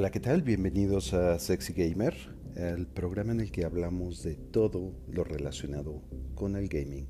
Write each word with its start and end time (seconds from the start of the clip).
Hola, 0.00 0.12
¿qué 0.12 0.20
tal? 0.20 0.42
Bienvenidos 0.42 1.12
a 1.12 1.40
Sexy 1.40 1.72
Gamer, 1.72 2.14
el 2.54 2.86
programa 2.86 3.32
en 3.32 3.40
el 3.40 3.50
que 3.50 3.64
hablamos 3.64 4.22
de 4.22 4.36
todo 4.36 4.94
lo 5.08 5.24
relacionado 5.24 6.04
con 6.36 6.54
el 6.54 6.68
gaming. 6.68 7.08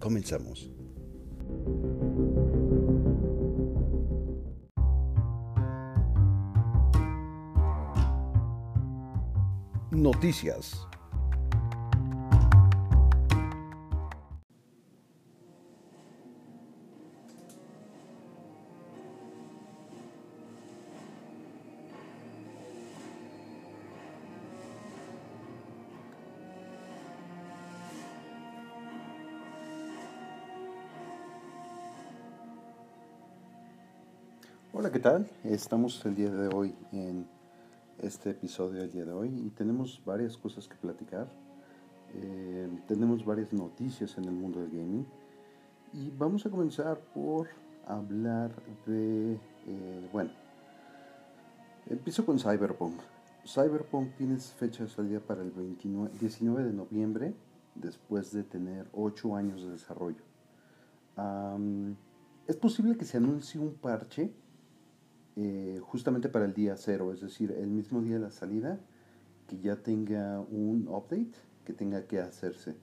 Comenzamos. 0.00 0.70
Noticias. 9.90 10.86
Tal? 35.04 35.28
Estamos 35.44 36.02
el 36.06 36.14
día 36.14 36.30
de 36.30 36.48
hoy 36.48 36.74
en 36.90 37.26
este 37.98 38.30
episodio 38.30 38.80
del 38.80 38.90
día 38.90 39.04
de 39.04 39.12
hoy 39.12 39.28
y 39.28 39.50
tenemos 39.50 40.00
varias 40.02 40.38
cosas 40.38 40.66
que 40.66 40.76
platicar. 40.76 41.28
Eh, 42.14 42.70
tenemos 42.88 43.22
varias 43.22 43.52
noticias 43.52 44.16
en 44.16 44.24
el 44.24 44.30
mundo 44.30 44.60
del 44.60 44.70
gaming 44.70 45.06
y 45.92 46.08
vamos 46.08 46.46
a 46.46 46.50
comenzar 46.50 46.98
por 47.12 47.48
hablar 47.86 48.50
de, 48.86 49.34
eh, 49.66 50.08
bueno, 50.10 50.30
empiezo 51.84 52.24
con 52.24 52.38
Cyberpunk. 52.38 52.98
Cyberpunk 53.44 54.14
tiene 54.16 54.38
fecha 54.38 54.84
de 54.84 54.88
salida 54.88 55.20
para 55.20 55.42
el 55.42 55.50
29, 55.50 56.12
19 56.18 56.64
de 56.64 56.72
noviembre 56.72 57.34
después 57.74 58.32
de 58.32 58.42
tener 58.42 58.86
8 58.94 59.36
años 59.36 59.64
de 59.64 59.72
desarrollo. 59.72 60.24
es 62.46 62.56
posible 62.56 62.96
que 62.96 63.04
se 63.04 63.18
anuncie 63.18 63.60
un 63.60 63.74
parche 63.74 64.32
eh, 65.36 65.80
justamente 65.82 66.28
para 66.28 66.44
el 66.44 66.54
día 66.54 66.76
cero, 66.76 67.12
es 67.12 67.20
decir, 67.20 67.52
el 67.52 67.68
mismo 67.68 68.00
día 68.02 68.14
de 68.14 68.20
la 68.20 68.30
salida, 68.30 68.78
que 69.48 69.58
ya 69.58 69.76
tenga 69.76 70.40
un 70.40 70.86
update 70.88 71.32
que 71.64 71.72
tenga 71.72 72.06
que 72.06 72.20
hacerse. 72.20 72.76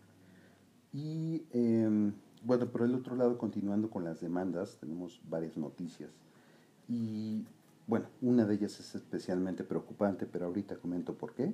Y 0.94 1.46
em, 1.52 2.14
bueno, 2.44 2.70
por 2.72 2.82
el 2.82 2.96
otro 2.96 3.16
lado, 3.16 3.38
continuando 3.38 3.90
con 3.90 4.04
las 4.04 4.20
demandas, 4.20 4.78
tenemos 4.80 5.22
varias 5.30 5.58
noticias. 5.58 6.10
Y 6.88 7.46
bueno, 7.88 8.08
una 8.22 8.46
de 8.46 8.56
ellas 8.56 8.80
es 8.80 8.96
especialmente 8.96 9.64
preocupante, 9.64 10.26
pero 10.26 10.48
ahorita 10.48 10.78
comento 10.78 11.14
por 11.16 11.34
qué. 11.34 11.54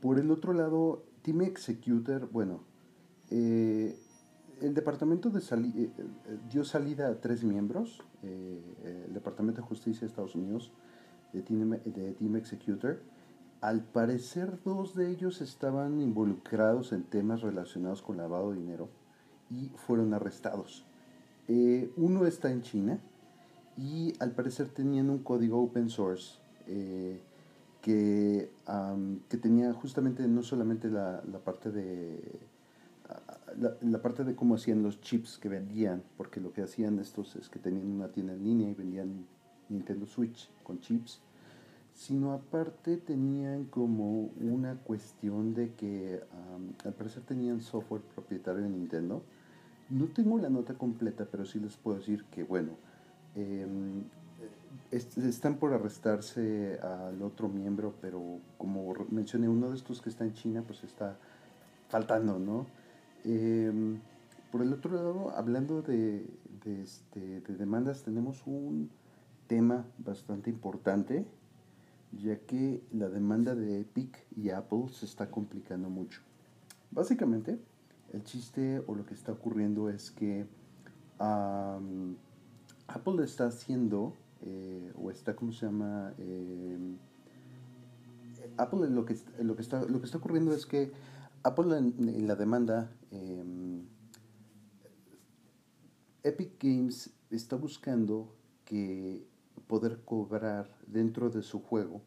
Por 0.00 0.18
el 0.18 0.30
otro 0.30 0.52
lado, 0.52 1.04
Team 1.22 1.42
Executor, 1.42 2.28
bueno, 2.30 2.60
eh, 3.30 3.98
el 4.60 4.74
departamento 4.74 5.30
de 5.30 5.40
sali 5.40 5.68
eh, 5.76 5.90
eh, 5.96 6.38
dio 6.50 6.64
salida 6.64 7.08
a 7.08 7.20
tres 7.20 7.44
miembros, 7.44 8.02
eh, 8.22 9.04
el 9.06 9.14
Departamento 9.14 9.60
de 9.62 9.66
Justicia 9.66 10.00
de 10.00 10.06
Estados 10.06 10.34
Unidos, 10.34 10.70
de 11.32 11.42
Team, 11.42 11.70
de 11.70 12.12
Team 12.12 12.36
Executor. 12.36 13.00
Al 13.60 13.82
parecer 13.82 14.58
dos 14.64 14.94
de 14.94 15.10
ellos 15.10 15.40
estaban 15.40 16.00
involucrados 16.00 16.92
en 16.92 17.02
temas 17.04 17.42
relacionados 17.42 18.02
con 18.02 18.16
lavado 18.16 18.50
de 18.52 18.58
dinero 18.58 18.88
y 19.50 19.70
fueron 19.76 20.14
arrestados. 20.14 20.86
uno 21.96 22.26
está 22.26 22.50
en 22.50 22.62
China 22.62 22.98
y 23.76 24.14
al 24.18 24.32
parecer 24.32 24.68
tenían 24.68 25.10
un 25.10 25.18
código 25.18 25.60
open 25.62 25.90
source 25.90 26.38
que, 27.82 28.50
que 29.28 29.36
tenía 29.36 29.74
justamente 29.74 30.26
no 30.26 30.42
solamente 30.42 30.88
la, 30.88 31.22
la 31.30 31.38
parte 31.40 31.70
de 31.70 32.29
la, 33.56 34.02
parte 34.02 34.24
de 34.24 34.34
cómo 34.34 34.54
hacían 34.54 34.82
los 34.82 35.00
chips 35.00 35.38
que 35.38 35.48
vendían, 35.48 36.02
porque 36.16 36.40
lo 36.40 36.52
que 36.52 36.62
hacían 36.62 36.98
estos 36.98 37.36
es 37.36 37.48
que 37.48 37.58
tenían 37.58 37.86
una 37.86 38.08
tienda 38.08 38.32
en 38.32 38.44
línea 38.44 38.70
y 38.70 38.74
vendían 38.74 39.26
Nintendo 39.68 40.06
Switch 40.06 40.50
con 40.62 40.80
chips, 40.80 41.20
sino 41.94 42.32
aparte 42.32 42.96
tenían 42.96 43.64
como 43.64 44.30
una 44.40 44.76
cuestión 44.76 45.54
de 45.54 45.74
que 45.74 46.20
al 46.84 46.92
parecer 46.94 47.22
tenían 47.24 47.60
software 47.60 48.02
propietario 48.02 48.62
de 48.62 48.68
Nintendo. 48.70 49.22
No 49.90 50.06
tengo 50.06 50.38
la 50.38 50.48
nota 50.48 50.74
completa, 50.74 51.26
pero 51.30 51.44
sí 51.44 51.58
les 51.58 51.76
puedo 51.76 51.98
decir 51.98 52.24
que, 52.26 52.44
bueno, 52.44 52.72
em, 53.34 54.04
están 54.90 55.56
por 55.56 55.72
arrestarse 55.72 56.78
al 56.80 57.22
otro 57.22 57.48
miembro, 57.48 57.94
pero 58.00 58.38
como 58.56 58.94
mencioné, 59.10 59.48
uno 59.48 59.70
de 59.70 59.76
estos 59.76 60.00
que 60.00 60.08
está 60.08 60.24
en 60.24 60.32
China, 60.34 60.62
pues 60.66 60.84
está 60.84 61.16
faltando, 61.88 62.38
¿no? 62.38 62.66
Em, 63.24 64.00
por 64.50 64.62
el 64.62 64.72
otro 64.72 64.94
lado, 64.94 65.30
hablando 65.36 65.82
de, 65.82 66.26
este, 66.64 67.40
de, 67.40 67.54
demandas, 67.56 68.02
tenemos 68.02 68.42
un 68.46 68.90
tema 69.46 69.84
bastante 69.98 70.50
importante, 70.50 71.26
ya 72.12 72.38
que 72.40 72.82
la 72.92 73.08
demanda 73.08 73.54
de 73.54 73.80
Epic 73.80 74.24
y 74.36 74.50
Apple 74.50 74.88
se 74.90 75.06
está 75.06 75.30
complicando 75.30 75.88
mucho. 75.88 76.22
Básicamente, 76.90 77.58
el 78.12 78.24
chiste 78.24 78.82
o 78.86 78.94
lo 78.94 79.06
que 79.06 79.14
está 79.14 79.32
ocurriendo 79.32 79.88
es 79.88 80.10
que 80.10 80.46
Apple 82.88 83.22
está 83.22 83.46
haciendo, 83.46 84.14
eh, 84.42 84.92
o 84.96 85.10
está, 85.10 85.36
¿cómo 85.36 85.52
se 85.52 85.66
llama? 85.66 86.14
Em, 86.18 86.96
Apple 88.56 88.90
lo 88.90 89.04
que, 89.04 89.16
lo, 89.40 89.54
que 89.54 89.62
está, 89.62 89.82
lo 89.84 90.00
que 90.00 90.06
está 90.06 90.18
ocurriendo 90.18 90.54
es 90.54 90.66
que 90.66 90.90
Apple 91.42 91.78
en, 91.78 92.26
la 92.26 92.36
demanda, 92.36 92.92
em, 93.10 93.86
Epic 96.22 96.62
Games 96.62 97.10
está 97.30 97.56
buscando 97.56 98.34
que 98.64 99.26
poder 99.66 100.02
cobrar 100.04 100.68
dentro 100.86 101.30
de 101.30 101.42
su 101.42 101.62
juego 101.62 102.02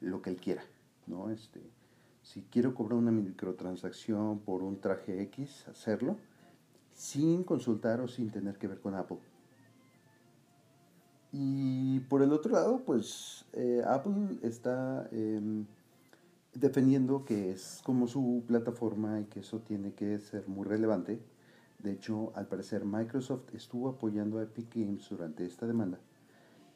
lo 0.00 0.20
que 0.20 0.30
él 0.30 0.36
quiera, 0.36 0.62
¿no? 1.06 1.30
Este, 1.30 1.62
si 2.22 2.42
quiero 2.42 2.74
cobrar 2.74 2.98
una 2.98 3.10
microtransacción 3.10 4.40
por 4.40 4.62
un 4.62 4.80
traje 4.80 5.22
X, 5.22 5.66
hacerlo 5.68 6.18
sin 6.94 7.44
consultar 7.44 8.00
o 8.00 8.08
sin 8.08 8.30
tener 8.30 8.58
que 8.58 8.66
ver 8.66 8.80
con 8.80 8.94
Apple. 8.94 9.18
Y 11.32 12.00
por 12.00 12.22
el 12.22 12.32
otro 12.32 12.52
lado, 12.52 12.82
pues 12.84 13.44
eh, 13.52 13.82
Apple 13.86 14.38
está 14.42 15.08
em, 15.12 15.64
defendiendo 16.54 17.24
que 17.24 17.50
es 17.52 17.80
como 17.84 18.06
su 18.08 18.44
plataforma 18.46 19.20
y 19.20 19.24
que 19.24 19.40
eso 19.40 19.60
tiene 19.60 19.92
que 19.92 20.18
ser 20.18 20.48
muy 20.48 20.66
relevante. 20.66 21.20
De 21.78 21.92
hecho, 21.92 22.32
al 22.34 22.48
parecer 22.48 22.84
Microsoft 22.84 23.54
estuvo 23.54 23.88
apoyando 23.88 24.38
a 24.38 24.42
Epic 24.42 24.74
Games 24.74 25.08
durante 25.08 25.46
esta 25.46 25.66
demanda. 25.66 25.98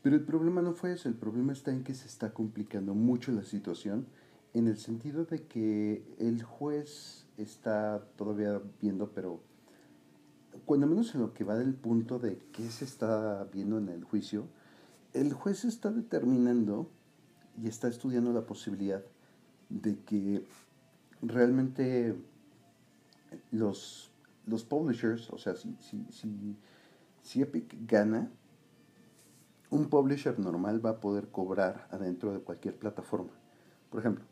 Pero 0.03 0.17
el 0.17 0.25
problema 0.25 0.63
no 0.63 0.75
fue 0.75 0.93
eso, 0.93 1.09
el 1.09 1.15
problema 1.15 1.53
está 1.53 1.73
en 1.73 1.85
que 1.85 1.95
se 1.95 2.07
está 2.07 2.33
complicando 2.33 2.95
mucho 2.95 3.33
la 3.33 3.45
situación 3.45 4.07
en 4.53 4.69
el 4.69 4.77
sentido 4.77 5.25
de 5.25 5.45
que 5.45 6.05
el 6.19 6.43
juez 6.43 7.27
está 7.37 8.05
todavía 8.17 8.61
viendo, 8.81 9.13
pero 9.13 9.41
cuando 10.67 10.87
menos 10.87 11.15
en 11.15 11.23
lo 11.23 11.33
que 11.33 11.45
va 11.45 11.57
del 11.57 11.75
punto 11.75 12.19
de 12.19 12.39
qué 12.53 12.69
se 12.69 12.85
está 12.85 13.49
viendo 13.53 13.79
en 13.79 13.89
el 13.89 14.05
juicio, 14.05 14.45
el 15.15 15.33
juez 15.33 15.65
está 15.65 15.91
determinando 15.91 16.91
y 17.63 17.69
está 17.69 17.89
estudiando 17.89 18.33
la 18.33 18.47
posibilidad 18.47 19.03
de 19.81 19.99
que 20.01 20.45
realmente 21.23 22.15
los, 23.51 24.11
los 24.47 24.65
publishers, 24.65 25.31
o 25.31 25.39
sea, 25.39 25.55
si, 25.57 25.75
si, 25.81 26.05
si, 26.11 26.57
si 27.23 27.43
Epic 27.43 27.75
gana, 27.87 28.31
un 29.71 29.89
publisher 29.89 30.39
normal 30.39 30.85
va 30.85 30.91
a 30.91 31.01
poder 31.01 31.29
cobrar 31.29 31.89
adentro 31.91 32.33
de 32.33 32.41
cualquier 32.41 32.77
plataforma. 32.77 33.31
Por 33.91 34.01
ejemplo, 34.01 34.25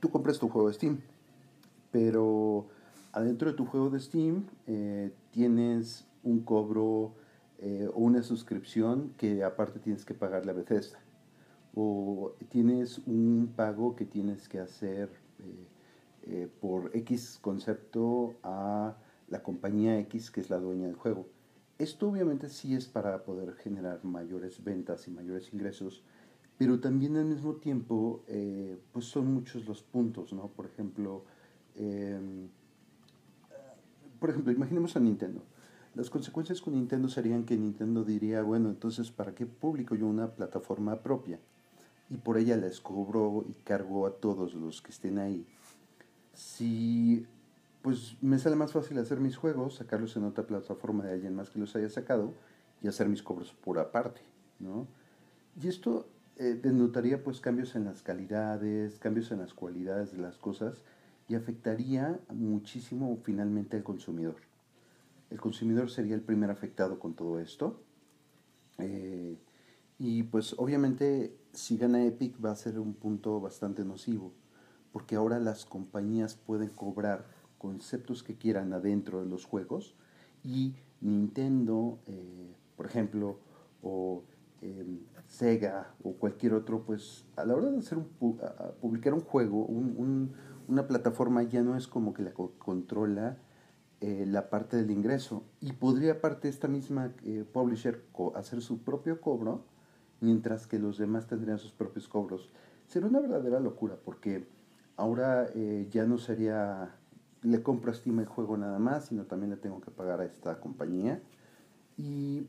tú 0.00 0.10
compras 0.10 0.38
tu 0.38 0.48
juego 0.48 0.68
de 0.68 0.74
Steam, 0.74 1.00
pero 1.90 2.66
adentro 3.12 3.50
de 3.50 3.56
tu 3.56 3.64
juego 3.64 3.88
de 3.88 4.00
Steam 4.00 4.44
eh, 4.66 5.12
tienes 5.30 6.06
un 6.22 6.40
cobro 6.40 7.14
eh, 7.58 7.88
o 7.94 8.00
una 8.00 8.22
suscripción 8.22 9.14
que 9.16 9.42
aparte 9.42 9.78
tienes 9.78 10.04
que 10.04 10.12
pagarle 10.12 10.50
a 10.50 10.54
Bethesda 10.54 10.98
o 11.76 12.34
tienes 12.48 12.98
un 13.06 13.52
pago 13.54 13.94
que 13.94 14.06
tienes 14.06 14.48
que 14.48 14.58
hacer 14.58 15.10
eh, 15.38 15.66
eh, 16.22 16.48
por 16.60 16.90
X 16.96 17.38
concepto 17.42 18.34
a 18.42 18.96
la 19.28 19.42
compañía 19.42 19.98
X 20.00 20.30
que 20.30 20.40
es 20.40 20.48
la 20.48 20.58
dueña 20.58 20.86
del 20.86 20.96
juego. 20.96 21.28
Esto 21.78 22.08
obviamente 22.08 22.48
sí 22.48 22.74
es 22.74 22.86
para 22.88 23.24
poder 23.24 23.52
generar 23.52 24.02
mayores 24.04 24.64
ventas 24.64 25.06
y 25.06 25.10
mayores 25.10 25.52
ingresos, 25.52 26.02
pero 26.56 26.80
también 26.80 27.18
al 27.18 27.26
mismo 27.26 27.56
tiempo 27.56 28.24
eh, 28.26 28.78
pues 28.92 29.04
son 29.04 29.26
muchos 29.34 29.66
los 29.66 29.82
puntos, 29.82 30.32
¿no? 30.32 30.48
Por 30.48 30.64
ejemplo, 30.64 31.24
em, 31.74 32.48
por 34.18 34.30
ejemplo, 34.30 34.50
imaginemos 34.50 34.96
a 34.96 35.00
Nintendo. 35.00 35.42
Las 35.94 36.08
consecuencias 36.08 36.62
con 36.62 36.74
Nintendo 36.74 37.10
serían 37.10 37.44
que 37.44 37.58
Nintendo 37.58 38.02
diría, 38.02 38.42
bueno, 38.42 38.70
entonces, 38.70 39.10
¿para 39.10 39.34
qué 39.34 39.44
publico 39.44 39.94
yo 39.94 40.06
una 40.06 40.34
plataforma 40.34 41.02
propia? 41.02 41.38
Y 42.08 42.16
por 42.18 42.38
ella 42.38 42.56
les 42.56 42.80
cobro 42.80 43.44
y 43.48 43.52
cargo 43.64 44.06
a 44.06 44.12
todos 44.12 44.54
los 44.54 44.80
que 44.80 44.90
estén 44.90 45.18
ahí. 45.18 45.46
Si, 46.32 47.26
pues, 47.82 48.16
me 48.22 48.38
sale 48.38 48.56
más 48.56 48.72
fácil 48.72 48.98
hacer 48.98 49.18
mis 49.18 49.36
juegos, 49.36 49.76
sacarlos 49.76 50.16
en 50.16 50.24
otra 50.24 50.46
plataforma 50.46 51.04
de 51.04 51.14
alguien 51.14 51.34
más 51.34 51.50
que 51.50 51.58
los 51.58 51.74
haya 51.74 51.88
sacado 51.88 52.32
y 52.82 52.88
hacer 52.88 53.08
mis 53.08 53.22
cobros 53.22 53.52
por 53.52 53.78
aparte, 53.78 54.20
¿no? 54.60 54.86
Y 55.60 55.68
esto 55.68 56.06
eh, 56.36 56.58
denotaría, 56.62 57.24
pues, 57.24 57.40
cambios 57.40 57.74
en 57.74 57.84
las 57.84 58.02
calidades, 58.02 58.98
cambios 58.98 59.32
en 59.32 59.38
las 59.38 59.54
cualidades 59.54 60.12
de 60.12 60.18
las 60.18 60.36
cosas 60.38 60.82
y 61.28 61.34
afectaría 61.34 62.20
muchísimo 62.28 63.18
finalmente 63.24 63.76
al 63.76 63.82
consumidor. 63.82 64.36
El 65.30 65.40
consumidor 65.40 65.90
sería 65.90 66.14
el 66.14 66.20
primer 66.20 66.50
afectado 66.50 66.98
con 66.98 67.14
todo 67.14 67.40
esto. 67.40 67.80
Eh, 68.78 69.36
y 69.98 70.24
pues 70.24 70.54
obviamente 70.58 71.34
si 71.56 71.76
gana 71.76 72.04
Epic 72.04 72.36
va 72.44 72.50
a 72.50 72.56
ser 72.56 72.78
un 72.78 72.94
punto 72.94 73.40
bastante 73.40 73.84
nocivo, 73.84 74.32
porque 74.92 75.16
ahora 75.16 75.40
las 75.40 75.64
compañías 75.64 76.36
pueden 76.36 76.68
cobrar 76.68 77.26
conceptos 77.58 78.22
que 78.22 78.36
quieran 78.36 78.72
adentro 78.72 79.20
de 79.20 79.26
los 79.26 79.46
juegos 79.46 79.96
y 80.44 80.74
Nintendo, 81.00 81.98
eh, 82.06 82.54
por 82.76 82.86
ejemplo, 82.86 83.38
o 83.82 84.24
em, 84.60 85.00
Sega 85.26 85.94
o 86.04 86.12
cualquier 86.12 86.54
otro, 86.54 86.84
pues 86.84 87.24
a 87.36 87.44
la 87.44 87.54
hora 87.54 87.70
de 87.70 87.78
hacer 87.78 87.98
un, 87.98 88.38
publicar 88.80 89.12
un 89.12 89.20
juego, 89.20 89.64
un, 89.66 90.32
una 90.68 90.86
plataforma 90.86 91.42
ya 91.42 91.62
no 91.62 91.76
es 91.76 91.88
como 91.88 92.14
que 92.14 92.22
la 92.22 92.32
controla 92.32 93.38
eh, 94.00 94.24
la 94.26 94.50
parte 94.50 94.76
del 94.76 94.90
ingreso. 94.90 95.44
Y 95.60 95.72
podría 95.72 96.12
aparte 96.12 96.48
esta 96.48 96.68
misma 96.68 97.14
eh, 97.24 97.44
publisher 97.50 98.04
hacer 98.34 98.60
su 98.60 98.82
propio 98.82 99.20
cobro 99.20 99.64
mientras 100.20 100.66
que 100.66 100.78
los 100.78 100.98
demás 100.98 101.26
tendrían 101.26 101.58
sus 101.58 101.72
propios 101.72 102.08
cobros. 102.08 102.50
Sería 102.86 103.08
una 103.08 103.20
verdadera 103.20 103.60
locura 103.60 103.96
porque 104.04 104.46
ahora 104.96 105.48
eh, 105.54 105.88
ya 105.90 106.04
no 106.04 106.18
sería 106.18 106.94
le 107.42 107.62
compro 107.62 107.90
a 107.90 107.94
Steam 107.94 108.18
el 108.20 108.26
juego 108.26 108.56
nada 108.56 108.78
más, 108.78 109.06
sino 109.06 109.24
también 109.24 109.50
le 109.50 109.56
tengo 109.56 109.80
que 109.80 109.90
pagar 109.90 110.20
a 110.20 110.24
esta 110.24 110.58
compañía. 110.60 111.22
Y 111.96 112.48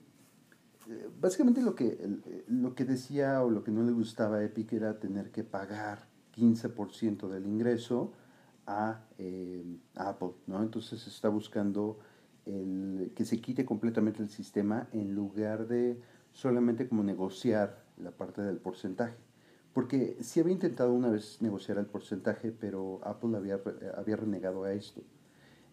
básicamente 1.19 1.61
lo 1.61 1.75
que, 1.75 2.19
lo 2.47 2.75
que 2.75 2.85
decía 2.85 3.43
o 3.43 3.49
lo 3.49 3.63
que 3.63 3.71
no 3.71 3.83
le 3.83 3.91
gustaba 3.91 4.37
a 4.37 4.43
Epic 4.43 4.73
era 4.73 4.99
tener 4.99 5.31
que 5.31 5.43
pagar 5.43 6.07
15% 6.35 7.27
del 7.27 7.45
ingreso 7.45 8.13
eh, 9.17 9.63
a, 9.95 10.09
Apple, 10.09 10.31
¿no? 10.47 10.61
Entonces 10.61 11.05
está 11.07 11.29
buscando 11.29 11.99
el, 12.45 13.11
que 13.15 13.25
se 13.25 13.39
quite 13.39 13.65
completamente 13.65 14.21
el 14.21 14.29
sistema 14.29 14.87
en 14.91 15.13
lugar 15.13 15.67
de 15.67 16.01
solamente 16.38 16.88
como 16.88 17.01
negociar 17.01 17.84
la 17.98 18.12
parte 18.12 18.44
del 18.44 18.57
porcentaje. 18.57 19.18
Porque 19.74 20.18
sí 20.22 20.39
había 20.39 20.54
intentado 20.54 20.94
una 20.94 21.10
vez 21.10 21.42
negociar 21.42 21.80
el 21.80 21.88
porcentaje, 21.88 22.51
pero 22.51 23.00
Apple 23.04 23.36
había, 23.36 23.60
había 23.95 24.18
renegado 24.18 24.63
a 24.63 24.72
esto. 24.72 25.01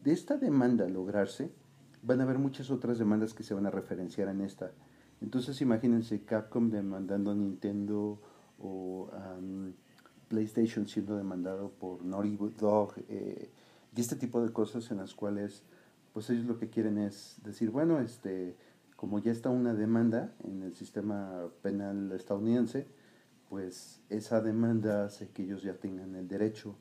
De 0.03 0.13
esta 0.13 0.39
demanda 0.39 0.89
lograrse, 0.89 1.51
van 2.03 2.21
a 2.21 2.25
haber 2.25 2.39
muchas 2.39 2.71
otras 2.71 2.99
demandas 2.99 3.35
que 3.35 3.43
se 3.43 3.53
van 3.53 3.67
a 3.67 3.71
referenciar 3.71 4.29
en 4.29 4.41
esta. 4.41 4.73
Entonces 5.21 5.61
imagínense 5.61 6.25
Capcom 6.25 6.71
demandando 6.71 7.33
a 7.33 7.35
Nintendo 7.35 8.19
o 8.59 9.11
PlayStation 10.29 10.87
siendo 10.87 11.15
demandado 11.15 11.73
por 11.73 12.03
Naughty 12.03 12.39
Dog 12.59 12.95
eh, 13.09 13.51
y 13.95 14.01
este 14.01 14.17
tipo 14.17 14.43
de 14.43 14.51
cosas 14.51 14.91
en 14.91 14.97
las 14.97 15.15
cuales 15.15 15.63
pues 16.15 16.31
ellos 16.31 16.47
lo 16.47 16.59
que 16.59 16.71
quieren 16.71 16.97
es 16.97 17.37
decir, 17.45 17.71
bueno, 17.71 18.01
este, 18.01 18.57
como 18.97 19.19
ya 19.19 19.33
está 19.33 19.51
una 19.51 19.75
demanda 19.75 20.35
en 20.45 20.63
el 20.63 20.75
sistema 20.75 21.49
penal 21.63 22.13
estadounidense, 22.13 22.87
pues 23.49 24.01
esa 24.09 24.41
demanda 24.41 25.05
hace 25.05 25.29
que 25.29 25.43
ellos 25.43 25.63
ya 25.63 25.75
tengan 25.75 26.15
el 26.15 26.29
derecho 26.29 26.77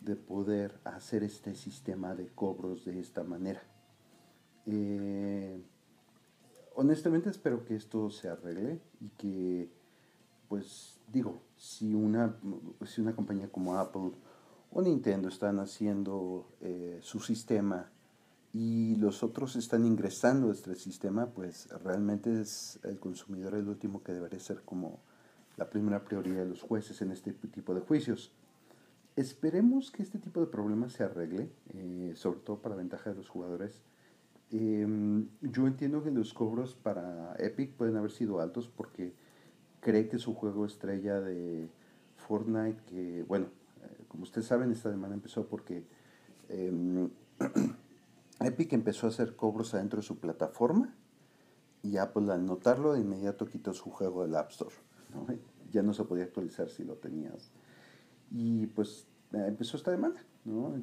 de 0.00 0.16
poder 0.16 0.78
hacer 0.84 1.24
este 1.24 1.54
sistema 1.54 2.14
de 2.14 2.28
cobros 2.28 2.84
de 2.84 3.00
esta 3.00 3.24
manera. 3.24 3.62
Eh, 4.66 5.62
honestamente 6.74 7.30
espero 7.30 7.64
que 7.64 7.74
esto 7.76 8.10
se 8.10 8.28
arregle 8.28 8.80
y 9.00 9.08
que, 9.10 9.70
pues 10.48 11.00
digo, 11.12 11.42
si 11.56 11.94
una, 11.94 12.36
si 12.86 13.00
una 13.00 13.14
compañía 13.14 13.50
como 13.50 13.76
Apple 13.76 14.12
o 14.70 14.82
Nintendo 14.82 15.28
están 15.28 15.58
haciendo 15.58 16.48
eh, 16.60 16.98
su 17.02 17.20
sistema 17.20 17.90
y 18.54 18.94
los 18.96 19.24
otros 19.24 19.56
están 19.56 19.84
ingresando 19.84 20.48
a 20.48 20.52
este 20.52 20.76
sistema, 20.76 21.26
pues 21.26 21.68
realmente 21.82 22.40
es 22.40 22.78
el 22.84 23.00
consumidor 23.00 23.56
el 23.56 23.68
último 23.68 24.04
que 24.04 24.12
debería 24.12 24.38
ser 24.38 24.62
como 24.62 25.00
la 25.56 25.68
primera 25.68 26.04
prioridad 26.04 26.44
de 26.44 26.50
los 26.50 26.62
jueces 26.62 27.02
en 27.02 27.10
este 27.10 27.32
tipo 27.32 27.74
de 27.74 27.80
juicios. 27.80 28.30
Esperemos 29.16 29.90
que 29.90 30.04
este 30.04 30.20
tipo 30.20 30.40
de 30.40 30.46
problemas 30.46 30.92
se 30.92 31.02
arregle, 31.02 31.50
eh, 31.74 32.12
sobre 32.14 32.38
todo 32.40 32.62
para 32.62 32.76
ventaja 32.76 33.10
de 33.10 33.16
los 33.16 33.28
jugadores. 33.28 33.82
Em, 34.52 35.28
yo 35.40 35.66
entiendo 35.66 36.04
que 36.04 36.12
los 36.12 36.32
cobros 36.32 36.76
para 36.76 37.34
Epic 37.38 37.72
pueden 37.72 37.96
haber 37.96 38.12
sido 38.12 38.40
altos 38.40 38.68
porque 38.68 39.14
cree 39.80 40.08
que 40.08 40.18
su 40.18 40.32
juego 40.32 40.64
estrella 40.64 41.20
de 41.20 41.68
Fortnite, 42.16 42.84
que 42.86 43.24
bueno, 43.24 43.46
eh, 43.82 44.04
como 44.06 44.22
ustedes 44.22 44.46
saben, 44.46 44.70
esta 44.70 44.90
demanda 44.90 45.16
empezó 45.16 45.46
porque 45.48 45.84
em, 46.48 47.10
Epic 48.40 48.72
empezó 48.72 49.06
a 49.06 49.10
hacer 49.10 49.36
cobros 49.36 49.74
adentro 49.74 49.98
de 50.00 50.06
su 50.06 50.18
plataforma 50.18 50.94
y 51.82 51.96
Apple 51.98 52.32
al 52.32 52.44
notarlo 52.44 52.92
de 52.92 53.00
inmediato 53.00 53.46
quitó 53.46 53.72
su 53.72 53.90
juego 53.90 54.22
del 54.22 54.34
App 54.34 54.50
Store. 54.50 54.74
Ya 55.70 55.82
no 55.82 55.92
se 55.92 56.04
podía 56.04 56.24
actualizar 56.24 56.68
si 56.70 56.84
lo 56.84 56.94
tenías. 56.94 57.50
Y 58.30 58.66
pues 58.66 59.06
eh, 59.32 59.44
empezó 59.46 59.76
esta 59.76 59.90
demanda. 59.90 60.22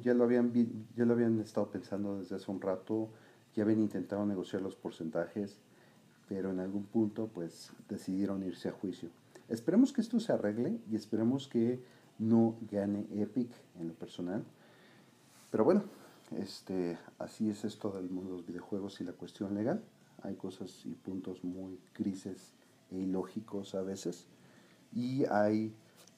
Ya, 0.02 0.14
lo 0.14 0.24
habían, 0.24 0.52
ya 0.96 1.04
lo 1.04 1.12
habían 1.12 1.40
estado 1.40 1.70
pensando 1.70 2.18
desde 2.18 2.36
hace 2.36 2.50
un 2.50 2.60
rato, 2.60 3.10
ya 3.54 3.62
habían 3.62 3.80
intentado 3.80 4.26
negociar 4.26 4.60
los 4.60 4.74
porcentajes 4.74 5.58
pero 6.32 6.50
en 6.50 6.60
algún 6.60 6.84
punto 6.84 7.28
pues 7.28 7.72
decidieron 7.90 8.42
irse 8.42 8.70
a 8.70 8.72
juicio. 8.72 9.10
Esperemos 9.50 9.92
que 9.92 10.00
esto 10.00 10.18
se 10.18 10.32
arregle 10.32 10.80
y 10.90 10.96
esperemos 10.96 11.46
que 11.46 11.78
no 12.18 12.56
gane 12.70 13.06
Epic 13.14 13.50
en 13.78 13.88
lo 13.88 13.94
personal. 13.94 14.42
Pero 15.50 15.64
bueno, 15.64 15.84
este, 16.38 16.98
así 17.18 17.50
es 17.50 17.64
esto 17.64 17.90
del 17.90 18.10
mundo 18.10 18.30
de 18.32 18.36
los 18.38 18.46
videojuegos 18.46 19.00
y 19.00 19.04
la 19.04 19.12
cuestión 19.12 19.54
legal. 19.54 19.82
Hay 20.22 20.34
cosas 20.34 20.84
y 20.84 20.94
puntos 20.94 21.42
muy 21.44 21.78
grises 21.94 22.52
e 22.90 22.98
ilógicos 22.98 23.74
a 23.74 23.82
veces. 23.82 24.26
Y 24.92 25.24
hay 25.26 25.74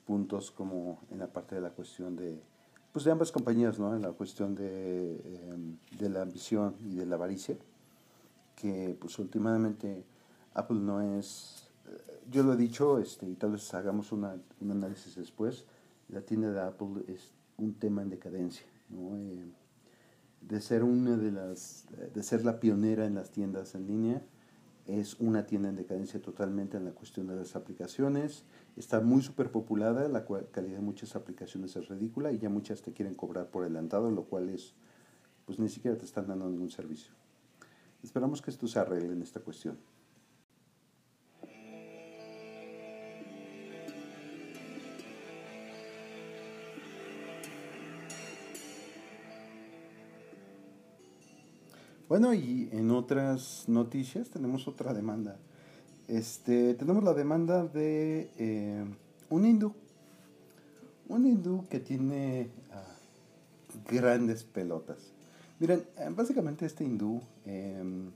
puntos 0.06 0.50
como 0.50 1.00
en 1.10 1.18
la 1.18 1.32
parte 1.32 1.54
de 1.54 1.60
la 1.60 1.70
cuestión 1.70 2.16
de, 2.16 2.40
pues 2.92 3.04
de 3.04 3.12
ambas 3.12 3.32
compañías, 3.32 3.78
¿no? 3.78 3.94
En 3.94 4.02
la 4.02 4.12
cuestión 4.12 4.54
de, 4.54 5.14
em, 5.48 5.76
de 5.98 6.08
la 6.08 6.22
ambición 6.22 6.76
y 6.84 6.94
de 6.96 7.06
la 7.06 7.14
avaricia 7.14 7.56
que 8.54 8.96
pues 9.00 9.18
últimamente 9.18 10.04
Apple 10.54 10.78
no 10.78 11.00
es, 11.18 11.68
eh, 11.86 12.20
yo 12.30 12.42
lo 12.42 12.54
he 12.54 12.56
dicho, 12.56 12.98
este, 12.98 13.28
y 13.28 13.34
tal 13.34 13.52
vez 13.52 13.72
hagamos 13.74 14.12
una, 14.12 14.36
un 14.60 14.70
análisis 14.70 15.16
después, 15.16 15.64
la 16.08 16.20
tienda 16.20 16.50
de 16.50 16.60
Apple 16.60 17.04
es 17.08 17.32
un 17.56 17.74
tema 17.74 18.02
en 18.02 18.10
decadencia, 18.10 18.66
¿no? 18.90 19.16
Eh, 19.16 19.44
de 20.48 20.60
ser 20.60 20.84
una 20.84 21.16
de 21.16 21.32
las, 21.32 21.86
de 22.12 22.22
ser 22.22 22.44
la 22.44 22.60
pionera 22.60 23.06
en 23.06 23.14
las 23.14 23.30
tiendas 23.30 23.74
en 23.74 23.86
línea, 23.86 24.22
es 24.86 25.18
una 25.18 25.46
tienda 25.46 25.70
en 25.70 25.76
decadencia 25.76 26.20
totalmente 26.20 26.76
en 26.76 26.84
la 26.84 26.90
cuestión 26.90 27.26
de 27.26 27.36
las 27.36 27.56
aplicaciones, 27.56 28.44
está 28.76 29.00
muy 29.00 29.22
super 29.22 29.50
populada, 29.50 30.08
la 30.08 30.26
calidad 30.50 30.76
de 30.76 30.82
muchas 30.82 31.16
aplicaciones 31.16 31.74
es 31.76 31.88
ridícula 31.88 32.32
y 32.32 32.38
ya 32.38 32.50
muchas 32.50 32.82
te 32.82 32.92
quieren 32.92 33.14
cobrar 33.14 33.50
por 33.50 33.62
adelantado, 33.62 34.10
lo 34.10 34.24
cual 34.24 34.50
es, 34.50 34.74
pues 35.46 35.58
ni 35.58 35.70
siquiera 35.70 35.96
te 35.96 36.04
están 36.04 36.26
dando 36.26 36.48
ningún 36.48 36.70
servicio. 36.70 37.14
Esperamos 38.02 38.42
que 38.42 38.50
esto 38.50 38.68
se 38.68 38.78
arregle 38.78 39.14
en 39.14 39.22
esta 39.22 39.40
cuestión. 39.40 39.78
Bueno, 52.06 52.34
y 52.34 52.68
en 52.72 52.90
otras 52.90 53.64
noticias 53.66 54.28
tenemos 54.28 54.68
otra 54.68 54.92
demanda. 54.92 55.38
Este, 56.06 56.74
tenemos 56.74 57.02
la 57.02 57.14
demanda 57.14 57.64
de 57.64 58.30
eh, 58.36 58.84
un 59.30 59.46
hindú. 59.46 59.72
Un 61.08 61.26
hindú 61.26 61.66
que 61.70 61.80
tiene 61.80 62.50
ah, 62.72 62.96
grandes 63.90 64.44
pelotas. 64.44 64.98
Miren, 65.58 65.82
eh, 65.96 66.10
básicamente 66.14 66.66
este 66.66 66.84
hindú, 66.84 67.22
em, 67.46 68.10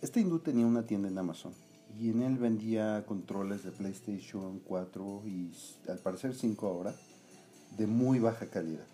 este 0.00 0.20
hindú 0.20 0.38
tenía 0.38 0.66
una 0.66 0.86
tienda 0.86 1.08
en 1.08 1.18
Amazon 1.18 1.52
y 1.98 2.10
en 2.10 2.22
él 2.22 2.38
vendía 2.38 3.04
controles 3.04 3.64
de 3.64 3.72
PlayStation 3.72 4.60
4 4.60 5.22
y 5.26 5.50
al 5.88 5.98
parecer 5.98 6.34
5 6.34 6.66
ahora 6.68 6.94
de 7.76 7.86
muy 7.88 8.20
baja 8.20 8.46
calidad. 8.46 8.86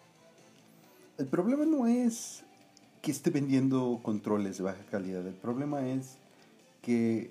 El 1.18 1.26
problema 1.26 1.66
no 1.66 1.86
es 1.86 2.44
esté 3.10 3.30
vendiendo 3.30 4.00
controles 4.02 4.58
de 4.58 4.64
baja 4.64 4.84
calidad. 4.90 5.26
El 5.26 5.34
problema 5.34 5.86
es 5.88 6.18
que 6.82 7.30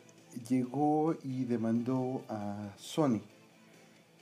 llegó 0.50 1.15
y 1.24 1.46
demandó 1.46 2.22
a 2.29 2.74
Sony. 2.77 3.22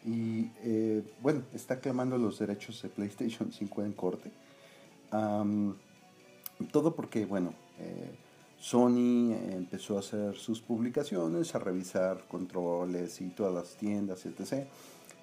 Y 0.06 0.52
eh, 0.64 1.04
bueno, 1.22 1.44
está 1.54 1.80
clamando 1.80 2.18
los 2.18 2.38
derechos 2.40 2.82
de 2.82 2.90
PlayStation 2.90 3.52
5 3.58 3.84
en 3.84 3.94
corte. 3.94 4.32
todo 6.72 6.96
porque, 6.96 7.26
bueno, 7.26 7.54
eh, 7.80 8.16
Sony 8.60 9.34
empezó 9.52 9.98
a 9.98 10.00
hacer 10.00 10.36
sus 10.36 10.62
publicaciones, 10.62 11.54
a 11.54 11.60
revisar 11.60 12.26
controles 12.28 13.22
y 13.22 13.28
todas 13.30 13.54
las 13.54 13.76
tiendas, 13.76 14.26
etc. 14.26 14.66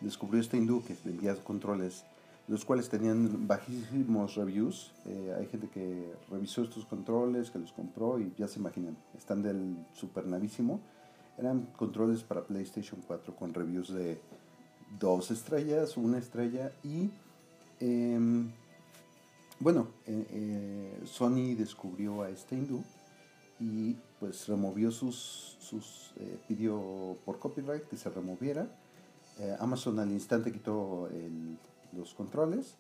Descubrió 0.00 0.40
este 0.40 0.58
hindú 0.58 0.82
que 0.84 0.96
vendía 1.04 1.34
controles, 1.36 2.04
los 2.49 2.64
cuales 2.64 2.88
tenían 2.88 3.46
bajísimos 3.46 4.34
reviews. 4.34 4.92
Eh, 5.06 5.34
hay 5.38 5.46
gente 5.46 5.68
que 5.68 6.12
revisó 6.30 6.62
estos 6.62 6.84
controles, 6.87 7.50
que 7.50 7.58
los 7.58 7.72
compró 7.72 8.18
y 8.18 8.32
ya 8.37 8.49
se 8.49 8.58
imaginan, 8.58 8.96
están 9.16 9.42
del 9.42 9.76
super 9.92 10.26
navísimo. 10.26 10.80
Eran 11.38 11.66
controles 11.76 12.22
para 12.22 12.44
PlayStation 12.44 13.00
4 13.06 13.34
con 13.37 13.54
reviews 13.54 13.92
de 13.92 14.20
dos 14.99 15.30
estrellas, 15.30 15.96
una 15.96 16.18
estrella 16.18 16.72
y 16.84 17.11
em, 17.80 18.50
bueno, 19.58 19.88
eh, 20.06 20.26
eh, 20.30 21.00
Sony 21.04 21.54
descubrió 21.56 22.22
a 22.22 22.30
este 22.30 22.56
hindú 22.56 22.82
y 23.58 23.96
pues 24.18 24.46
removió 24.49 24.90
sus, 24.90 25.56
sus 25.61 26.12
pidió 26.49 27.16
por 27.25 27.38
copyright 27.38 27.84
que 27.84 27.96
se 27.96 28.11
removiera. 28.11 28.68
Amazon 29.58 29.99
al 29.99 30.11
instante 30.11 30.52
quitó 30.52 31.08
los 31.92 32.14
controles 32.14 32.76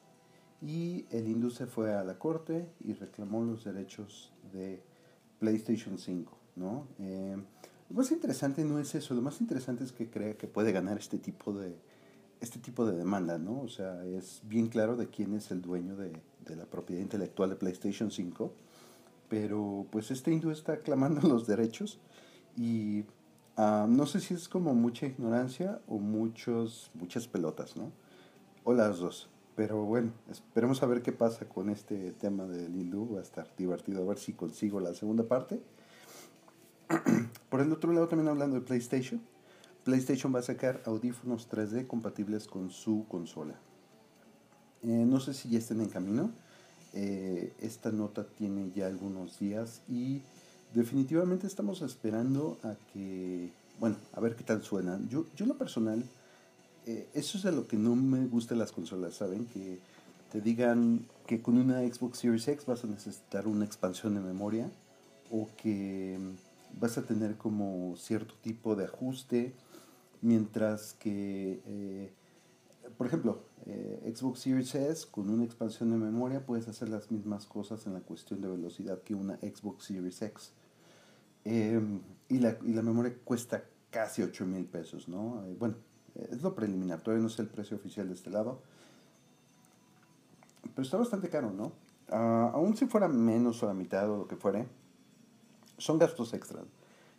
y 0.60 1.06
el 1.10 1.28
hindú 1.28 1.50
se 1.50 1.66
fue 1.66 1.94
a 1.94 2.04
la 2.04 2.18
corte 2.18 2.68
y 2.80 2.92
reclamó 2.92 3.44
los 3.44 3.64
derechos 3.64 4.32
de 4.52 4.82
PlayStation 5.38 5.98
5, 5.98 6.38
¿no? 6.56 6.86
lo 6.98 7.96
más 7.96 8.10
interesante 8.10 8.64
no 8.64 8.78
es 8.78 8.94
eso, 8.94 9.12
lo 9.14 9.20
más 9.20 9.40
interesante 9.40 9.84
es 9.84 9.92
que 9.92 10.08
crea 10.08 10.36
que 10.38 10.46
puede 10.46 10.72
ganar 10.72 10.96
este 10.96 11.18
tipo 11.18 11.52
de, 11.52 11.76
este 12.40 12.58
tipo 12.58 12.86
de 12.86 12.96
demanda, 12.96 13.38
¿no? 13.38 13.60
O 13.60 13.68
sea, 13.68 14.04
es 14.04 14.40
bien 14.44 14.68
claro 14.68 14.96
de 14.96 15.08
quién 15.08 15.34
es 15.34 15.50
el 15.50 15.62
dueño 15.62 15.96
de, 15.96 16.12
la 16.56 16.66
propiedad 16.66 17.00
intelectual 17.00 17.50
de 17.50 17.56
PlayStation 17.56 18.10
5, 18.10 18.52
pero 19.28 19.86
pues 19.90 20.10
este 20.10 20.32
hindú 20.32 20.50
está 20.50 20.78
clamando 20.78 21.20
los 21.28 21.46
derechos 21.46 22.00
y 22.56 23.04
ah, 23.56 23.86
no 23.88 24.06
sé 24.06 24.20
si 24.20 24.34
es 24.34 24.48
como 24.48 24.74
mucha 24.74 25.06
ignorancia 25.06 25.80
o 25.86 25.98
muchos, 25.98 26.90
muchas 26.94 27.28
pelotas, 27.28 27.76
¿no? 27.76 27.92
O 28.64 28.72
las 28.72 28.98
dos. 28.98 29.28
Pero 29.56 29.84
bueno, 29.84 30.12
esperemos 30.30 30.82
a 30.82 30.86
ver 30.86 31.02
qué 31.02 31.12
pasa 31.12 31.46
con 31.46 31.68
este 31.68 32.12
tema 32.12 32.46
del 32.46 32.74
hindú. 32.74 33.14
Va 33.14 33.20
a 33.20 33.22
estar 33.22 33.48
divertido 33.56 34.02
a 34.02 34.06
ver 34.06 34.18
si 34.18 34.32
consigo 34.32 34.80
la 34.80 34.94
segunda 34.94 35.24
parte. 35.24 35.60
Por 37.50 37.60
el 37.60 37.72
otro 37.72 37.92
lado, 37.92 38.08
también 38.08 38.28
hablando 38.28 38.56
de 38.56 38.62
PlayStation, 38.62 39.20
PlayStation 39.84 40.34
va 40.34 40.38
a 40.38 40.42
sacar 40.42 40.80
audífonos 40.86 41.48
3D 41.50 41.86
compatibles 41.86 42.46
con 42.46 42.70
su 42.70 43.04
consola. 43.08 43.54
Eh, 44.82 45.04
no 45.06 45.20
sé 45.20 45.34
si 45.34 45.50
ya 45.50 45.58
estén 45.58 45.80
en 45.80 45.88
camino. 45.88 46.30
Eh, 46.94 47.52
esta 47.60 47.90
nota 47.90 48.26
tiene 48.26 48.70
ya 48.74 48.86
algunos 48.86 49.38
días 49.38 49.80
y 49.88 50.22
definitivamente 50.74 51.46
estamos 51.46 51.80
esperando 51.82 52.58
a 52.62 52.74
que, 52.92 53.50
bueno, 53.80 53.96
a 54.12 54.20
ver 54.20 54.36
qué 54.36 54.44
tal 54.44 54.62
suenan. 54.62 55.08
Yo, 55.08 55.26
yo 55.34 55.46
lo 55.46 55.56
personal, 55.56 56.04
eh, 56.86 57.08
eso 57.14 57.38
es 57.38 57.44
de 57.44 57.52
lo 57.52 57.66
que 57.66 57.76
no 57.76 57.96
me 57.96 58.26
gusta 58.26 58.54
las 58.54 58.72
consolas, 58.72 59.14
¿saben? 59.14 59.46
Que 59.46 59.78
te 60.30 60.40
digan 60.40 61.06
que 61.26 61.42
con 61.42 61.58
una 61.58 61.80
Xbox 61.80 62.18
Series 62.18 62.48
X 62.48 62.66
vas 62.66 62.84
a 62.84 62.86
necesitar 62.86 63.46
una 63.46 63.64
expansión 63.64 64.14
de 64.14 64.20
memoria 64.20 64.70
o 65.30 65.48
que 65.56 66.18
vas 66.78 66.98
a 66.98 67.02
tener 67.02 67.36
como 67.36 67.94
cierto 67.96 68.34
tipo 68.42 68.76
de 68.76 68.84
ajuste 68.84 69.54
Mientras 70.22 70.94
que, 70.94 71.60
eh, 71.66 72.12
por 72.96 73.08
ejemplo, 73.08 73.42
eh, 73.66 74.14
Xbox 74.14 74.38
Series 74.38 74.72
S 74.76 75.06
con 75.10 75.28
una 75.28 75.44
expansión 75.44 75.90
de 75.90 75.96
memoria 75.96 76.46
puedes 76.46 76.68
hacer 76.68 76.88
las 76.90 77.10
mismas 77.10 77.44
cosas 77.46 77.84
en 77.86 77.94
la 77.94 78.00
cuestión 78.00 78.40
de 78.40 78.46
velocidad 78.46 79.02
que 79.02 79.16
una 79.16 79.36
Xbox 79.38 79.86
Series 79.86 80.22
X. 80.22 80.52
Em, 81.44 82.00
y, 82.28 82.38
la, 82.38 82.56
y, 82.62 82.72
la, 82.72 82.82
memoria 82.82 83.12
cuesta 83.24 83.64
casi 83.90 84.22
8 84.22 84.46
mil 84.46 84.64
pesos, 84.64 85.08
¿no? 85.08 85.42
Bueno, 85.58 85.74
es 86.14 86.42
lo 86.42 86.54
preliminar, 86.54 87.00
todavía 87.00 87.22
no 87.22 87.28
sé 87.28 87.42
el 87.42 87.48
precio 87.48 87.76
oficial 87.76 88.08
de 88.08 88.14
este 88.14 88.30
lado. 88.30 88.60
Pero 90.74 90.82
está 90.82 90.96
bastante 90.96 91.28
caro, 91.28 91.50
¿no? 91.50 91.72
Ah, 92.10 92.50
aún 92.54 92.76
si 92.76 92.86
fuera 92.86 93.08
menos 93.08 93.62
o 93.62 93.66
la 93.66 93.74
mitad 93.74 94.10
o 94.10 94.18
lo 94.18 94.28
que 94.28 94.36
fuere, 94.36 94.66
son 95.78 95.98
gastos 95.98 96.34
extras. 96.34 96.64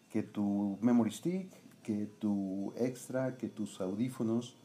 Que 0.09 0.23
tu 0.23 0.77
memory 0.81 1.11
stick, 1.11 1.51
que 1.81 2.07
tu 2.19 2.73
extra, 2.77 3.37
que 3.37 3.49
tus 3.49 3.81
audífonos. 3.81 4.55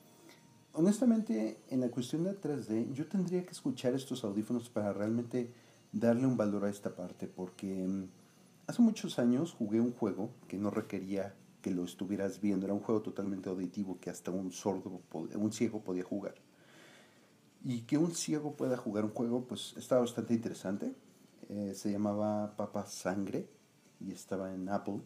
Honestamente, 0.72 1.58
en 1.70 1.80
la 1.80 1.88
cuestión 1.88 2.24
de 2.24 2.38
3D, 2.38 2.92
yo 2.92 3.08
tendría 3.08 3.42
que 3.42 3.50
escuchar 3.50 3.94
estos 3.94 4.22
audífonos 4.24 4.68
para 4.68 4.92
realmente 4.92 5.52
darle 5.92 6.26
un 6.26 6.36
valor 6.36 6.64
a 6.64 6.70
esta 6.70 6.94
parte, 6.94 7.26
porque 7.26 7.66
mm, 7.66 8.04
hace 8.66 8.82
muchos 8.82 9.18
años 9.18 9.54
jugué 9.58 9.80
un 9.80 9.92
juego 9.92 10.30
que 10.46 10.58
no 10.58 10.70
requería 10.70 11.34
que 11.60 11.70
lo 11.70 11.84
estuvieras 11.84 12.40
viendo, 12.40 12.66
era 12.66 12.74
un 12.74 12.80
juego 12.80 13.02
totalmente 13.02 13.48
auditivo 13.48 13.98
que 14.00 14.10
hasta 14.10 14.30
un 14.30 14.52
sordo, 14.52 15.02
un 15.12 15.52
ciego 15.52 15.82
podía 15.82 16.04
jugar. 16.04 16.34
Y 17.64 17.82
que 17.82 17.98
un 17.98 18.14
ciego 18.14 18.54
pueda 18.54 18.76
jugar 18.76 19.04
un 19.04 19.10
juego, 19.10 19.44
pues 19.46 19.74
estaba 19.76 20.02
bastante 20.02 20.34
interesante. 20.34 20.94
Eh, 21.48 21.72
se 21.74 21.90
llamaba 21.90 22.54
Papa 22.56 22.86
Sangre 22.86 23.48
y 24.00 24.12
estaba 24.12 24.54
en 24.54 24.68
Apple. 24.68 25.00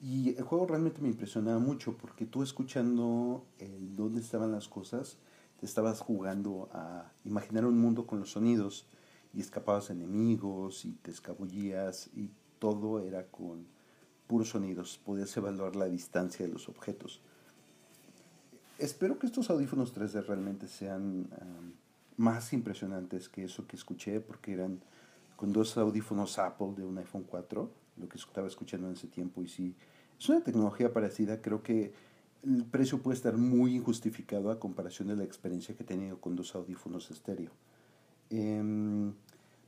Y 0.00 0.36
el 0.36 0.42
juego 0.44 0.66
realmente 0.66 1.00
me 1.00 1.08
impresionaba 1.08 1.58
mucho 1.58 1.96
porque 1.96 2.26
tú 2.26 2.42
escuchando 2.42 3.46
el 3.58 3.96
dónde 3.96 4.20
estaban 4.20 4.52
las 4.52 4.68
cosas, 4.68 5.18
te 5.58 5.66
estabas 5.66 6.00
jugando 6.00 6.68
a 6.72 7.10
imaginar 7.24 7.64
un 7.64 7.78
mundo 7.78 8.06
con 8.06 8.20
los 8.20 8.32
sonidos 8.32 8.86
y 9.32 9.40
escapabas 9.40 9.90
enemigos 9.90 10.84
y 10.84 10.92
te 10.92 11.10
escabullías 11.10 12.10
y 12.14 12.30
todo 12.58 13.00
era 13.00 13.26
con 13.28 13.66
puros 14.26 14.50
sonidos. 14.50 15.00
Podías 15.04 15.36
evaluar 15.36 15.76
la 15.76 15.86
distancia 15.86 16.46
de 16.46 16.52
los 16.52 16.68
objetos. 16.68 17.20
Espero 18.78 19.18
que 19.18 19.26
estos 19.26 19.50
audífonos 19.50 19.94
3D 19.94 20.26
realmente 20.26 20.68
sean 20.68 21.28
más 22.16 22.52
impresionantes 22.52 23.28
que 23.28 23.44
eso 23.44 23.66
que 23.66 23.76
escuché 23.76 24.20
porque 24.20 24.52
eran 24.52 24.80
con 25.36 25.52
dos 25.52 25.76
audífonos 25.76 26.38
Apple 26.38 26.74
de 26.76 26.84
un 26.84 26.98
iPhone 26.98 27.24
4, 27.28 27.70
lo 27.96 28.08
que 28.08 28.18
estaba 28.18 28.46
escuchando 28.46 28.88
en 28.88 28.94
ese 28.94 29.08
tiempo 29.08 29.42
y 29.42 29.48
sí 29.48 29.74
es 30.18 30.28
una 30.28 30.42
tecnología 30.42 30.92
parecida, 30.92 31.40
creo 31.40 31.62
que 31.62 31.92
el 32.44 32.64
precio 32.64 33.02
puede 33.02 33.16
estar 33.16 33.36
muy 33.36 33.76
injustificado 33.76 34.50
a 34.50 34.60
comparación 34.60 35.08
de 35.08 35.16
la 35.16 35.24
experiencia 35.24 35.74
que 35.74 35.82
he 35.82 35.86
tenido 35.86 36.20
con 36.20 36.36
dos 36.36 36.54
audífonos 36.54 37.10
estéreo. 37.10 37.50
Em, 38.30 39.12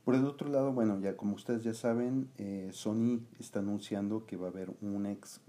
por 0.07 0.15
el 0.15 0.23
otro 0.23 0.47
lado, 0.47 0.71
bueno, 0.71 1.01
ya 1.01 1.17
como 1.17 1.35
ustedes 1.35 1.65
ya 1.65 1.73
saben, 1.73 2.29
eh, 2.37 2.69
Sony 2.71 3.19
está 3.41 3.59
anunciando 3.59 4.25
que 4.25 4.37
va 4.37 4.47
a 4.47 4.51
haber 4.51 4.71
un, 4.79 5.05
ex, 5.05 5.41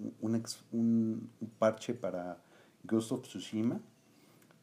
un, 0.72 1.30
parche 1.60 1.94
para 1.94 2.42
Ghost 2.82 3.12
of 3.12 3.22
Tsushima 3.22 3.80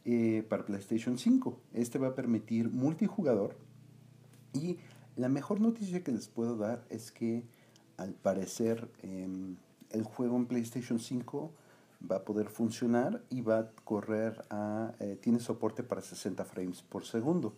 eh, 0.04 0.46
para 0.50 0.66
PlayStation 0.66 1.18
5. 1.18 1.62
Este 1.72 1.98
va 1.98 2.10
a 2.10 2.14
permitir 2.14 2.70
multijugador 2.70 3.56
y 4.52 4.80
la 5.16 5.30
mejor 5.30 5.62
noticia 5.62 6.04
que 6.04 6.12
les 6.12 6.28
puedo 6.28 6.58
dar 6.58 6.84
es 6.90 7.14
que 7.14 7.46
al 7.96 8.16
parecer 8.16 8.92
em, 9.02 9.56
el 9.92 10.04
juego 10.04 10.36
en 10.36 10.48
PlayStation 10.48 11.00
5 11.00 11.54
va 12.12 12.18
a 12.18 12.26
poder 12.26 12.50
funcionar 12.50 13.24
y 13.30 13.40
va 13.40 13.60
a 13.60 13.72
correr 13.86 14.44
a... 14.50 14.94
Eh, 15.00 15.18
tiene 15.22 15.40
soporte 15.40 15.84
para 15.84 16.02
60 16.02 16.44
frames 16.44 16.82
por 16.82 17.06
segundo 17.06 17.54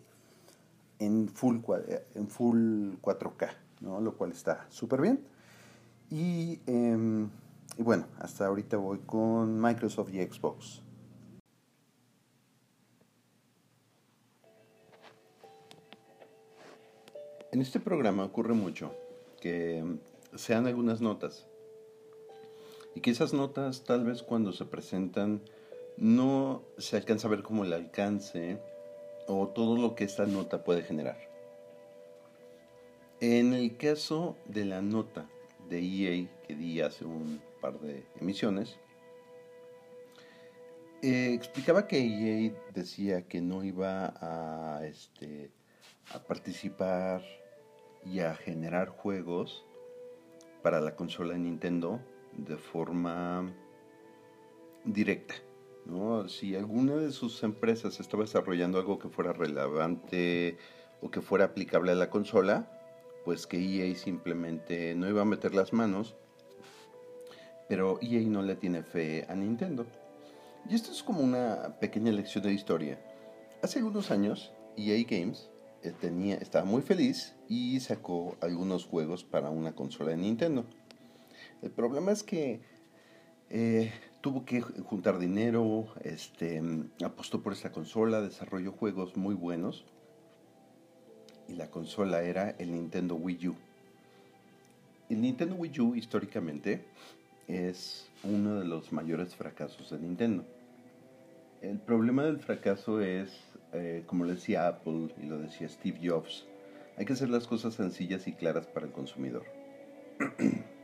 en 0.99 1.29
full, 1.29 1.57
eh, 1.87 2.05
en 2.15 2.27
full 2.27 2.95
4K, 3.01 3.49
¿no? 3.81 4.01
lo 4.01 4.15
cual 4.15 4.31
está 4.31 4.65
súper 4.69 5.01
bien. 5.01 5.19
Y, 6.09 6.59
em, 6.65 7.29
y 7.77 7.83
bueno, 7.83 8.07
hasta 8.19 8.45
ahorita 8.45 8.77
voy 8.77 8.99
con 8.99 9.59
Microsoft 9.61 10.13
y 10.13 10.23
Xbox. 10.23 10.81
En 17.51 17.61
este 17.61 17.79
programa 17.79 18.23
ocurre 18.23 18.53
mucho 18.53 18.93
que 19.41 19.83
sean 20.35 20.67
algunas 20.67 21.01
notas 21.01 21.47
y 22.93 23.01
que 23.01 23.11
esas 23.11 23.33
notas 23.33 23.83
tal 23.83 24.03
vez 24.03 24.21
cuando 24.21 24.51
se 24.51 24.65
presentan 24.65 25.41
no 25.97 26.63
se 26.77 26.97
alcanza 26.97 27.27
a 27.27 27.31
ver 27.31 27.43
como 27.43 27.63
el 27.63 27.73
alcance 27.73 28.59
o 29.27 29.47
todo 29.49 29.77
lo 29.77 29.95
que 29.95 30.05
esta 30.05 30.25
nota 30.25 30.63
puede 30.63 30.83
generar. 30.83 31.17
En 33.19 33.53
el 33.53 33.77
caso 33.77 34.37
de 34.45 34.65
la 34.65 34.81
nota 34.81 35.29
de 35.69 35.79
EA 35.79 36.27
que 36.47 36.55
di 36.55 36.81
hace 36.81 37.05
un 37.05 37.41
par 37.61 37.79
de 37.79 38.05
emisiones, 38.19 38.77
eh, 41.01 41.33
explicaba 41.33 41.87
que 41.87 41.99
EA 41.99 42.53
decía 42.73 43.27
que 43.27 43.41
no 43.41 43.63
iba 43.63 44.13
a, 44.19 44.85
este, 44.85 45.51
a 46.13 46.19
participar 46.19 47.21
y 48.05 48.21
a 48.21 48.35
generar 48.35 48.89
juegos 48.89 49.65
para 50.63 50.79
la 50.79 50.95
consola 50.95 51.33
de 51.33 51.39
Nintendo 51.39 51.99
de 52.33 52.57
forma 52.57 53.51
directa. 54.85 55.35
¿No? 55.87 56.27
Si 56.29 56.55
alguna 56.55 56.95
de 56.95 57.11
sus 57.11 57.43
empresas 57.43 57.99
estaba 57.99 58.23
desarrollando 58.23 58.77
algo 58.77 58.99
que 58.99 59.09
fuera 59.09 59.33
relevante 59.33 60.57
o 61.01 61.09
que 61.09 61.21
fuera 61.21 61.45
aplicable 61.45 61.91
a 61.91 61.95
la 61.95 62.09
consola, 62.09 62.71
pues 63.25 63.47
que 63.47 63.57
EA 63.57 63.95
simplemente 63.95 64.95
no 64.95 65.07
iba 65.07 65.21
a 65.21 65.25
meter 65.25 65.53
las 65.55 65.73
manos, 65.73 66.15
pero 67.67 67.99
EA 68.01 68.21
no 68.27 68.41
le 68.41 68.55
tiene 68.55 68.83
fe 68.83 69.25
a 69.29 69.35
Nintendo. 69.35 69.85
Y 70.69 70.75
esto 70.75 70.91
es 70.91 71.03
como 71.03 71.21
una 71.21 71.77
pequeña 71.79 72.11
lección 72.11 72.43
de 72.43 72.53
historia. 72.53 72.99
Hace 73.61 73.79
algunos 73.79 74.11
años, 74.11 74.53
EA 74.75 75.03
Games 75.09 75.49
eh, 75.83 75.93
tenía, 75.99 76.35
estaba 76.35 76.65
muy 76.65 76.81
feliz 76.81 77.35
y 77.47 77.79
sacó 77.79 78.37
algunos 78.41 78.85
juegos 78.85 79.23
para 79.23 79.49
una 79.49 79.73
consola 79.73 80.11
de 80.11 80.17
Nintendo. 80.17 80.65
El 81.61 81.71
problema 81.71 82.11
es 82.11 82.23
que 82.23 82.61
eh, 83.49 83.91
tuvo 84.21 84.45
que 84.45 84.61
juntar 84.61 85.19
dinero, 85.19 85.87
este, 86.03 86.61
apostó 87.03 87.41
por 87.41 87.53
esta 87.53 87.71
consola, 87.71 88.21
desarrolló 88.21 88.71
juegos 88.71 89.15
muy 89.15 89.35
buenos 89.35 89.85
y 91.47 91.53
la 91.53 91.69
consola 91.69 92.23
era 92.23 92.51
el 92.51 92.71
Nintendo 92.71 93.15
Wii 93.15 93.47
U. 93.49 93.55
El 95.09 95.21
Nintendo 95.21 95.55
Wii 95.55 95.79
U 95.79 95.95
históricamente 95.95 96.83
es 97.47 98.09
uno 98.23 98.59
de 98.59 98.65
los 98.65 98.91
mayores 98.91 99.35
fracasos 99.35 99.89
de 99.91 99.99
Nintendo. 99.99 100.43
El 101.61 101.79
problema 101.79 102.23
del 102.25 102.39
fracaso 102.39 103.01
es, 103.01 103.31
eh, 103.73 104.03
como 104.05 104.25
lo 104.25 104.33
decía 104.33 104.67
Apple 104.67 105.09
y 105.21 105.25
lo 105.25 105.39
decía 105.39 105.69
Steve 105.69 105.99
Jobs, 106.03 106.45
hay 106.97 107.05
que 107.05 107.13
hacer 107.13 107.29
las 107.29 107.47
cosas 107.47 107.75
sencillas 107.75 108.27
y 108.27 108.33
claras 108.33 108.67
para 108.67 108.85
el 108.85 108.91
consumidor. 108.91 109.45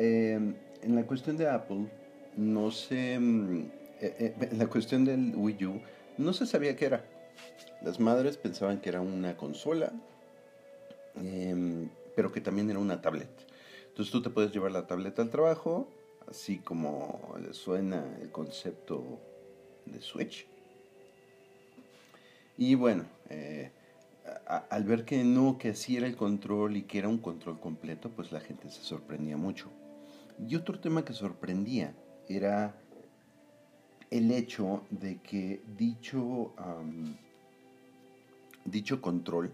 Em, 0.00 0.54
en 0.82 0.94
la 0.94 1.06
cuestión 1.06 1.36
de 1.36 1.48
Apple, 1.48 1.86
no 2.36 2.70
se. 2.70 3.18
Mm, 3.18 3.70
eh, 4.00 4.34
eh, 4.40 4.48
en 4.50 4.58
la 4.58 4.66
cuestión 4.66 5.04
del 5.04 5.34
Wii 5.34 5.66
U, 5.66 5.80
no 6.18 6.32
se 6.32 6.46
sabía 6.46 6.76
qué 6.76 6.86
era. 6.86 7.04
Las 7.82 8.00
madres 8.00 8.36
pensaban 8.36 8.80
que 8.80 8.88
era 8.88 9.00
una 9.00 9.36
consola, 9.36 9.92
em, 11.16 11.88
pero 12.16 12.32
que 12.32 12.40
también 12.40 12.70
era 12.70 12.78
una 12.78 13.00
tablet. 13.00 13.30
Entonces 13.88 14.12
tú 14.12 14.22
te 14.22 14.30
puedes 14.30 14.52
llevar 14.52 14.72
la 14.72 14.86
tableta 14.86 15.22
al 15.22 15.30
trabajo, 15.30 15.88
así 16.28 16.58
como 16.58 17.34
le 17.40 17.52
suena 17.54 18.04
el 18.20 18.30
concepto 18.30 19.20
de 19.86 20.00
Switch. 20.00 20.46
Y 22.56 22.74
bueno, 22.74 23.04
eh, 23.30 23.70
al 24.46 24.84
ver 24.84 25.04
que 25.04 25.22
no, 25.24 25.58
que 25.58 25.70
así 25.70 25.96
era 25.96 26.06
el 26.06 26.16
control 26.16 26.76
y 26.76 26.82
que 26.82 26.98
era 26.98 27.08
un 27.08 27.18
control 27.18 27.60
completo, 27.60 28.10
pues 28.10 28.32
la 28.32 28.40
gente 28.40 28.70
se 28.70 28.82
sorprendía 28.82 29.36
mucho. 29.36 29.68
Y 30.46 30.54
otro 30.54 30.78
tema 30.78 31.04
que 31.04 31.12
sorprendía 31.12 31.94
era 32.28 32.74
el 34.10 34.30
hecho 34.30 34.84
de 34.90 35.18
que 35.18 35.62
dicho, 35.76 36.54
dicho 38.64 39.00
control 39.00 39.52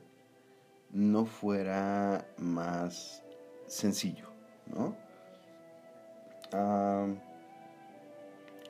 no 0.92 1.26
fuera 1.26 2.26
más 2.38 3.22
sencillo, 3.66 4.28
¿no? 4.66 5.04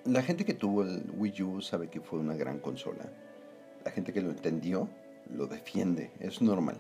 la 0.04 0.23
gente 0.23 0.44
que 0.44 0.54
tuvo 0.54 0.83
el 0.83 1.11
Wii 1.16 1.42
U 1.42 1.61
sabe 1.61 1.88
que 1.88 2.00
fue 2.00 2.18
una 2.18 2.35
gran 2.35 2.59
consola. 2.59 3.04
La 3.85 3.90
gente 3.90 4.12
que 4.12 4.23
lo 4.23 4.30
entendió 4.30 4.88
lo 5.31 5.46
defiende, 5.46 6.12
es 6.20 6.40
normal. 6.40 6.79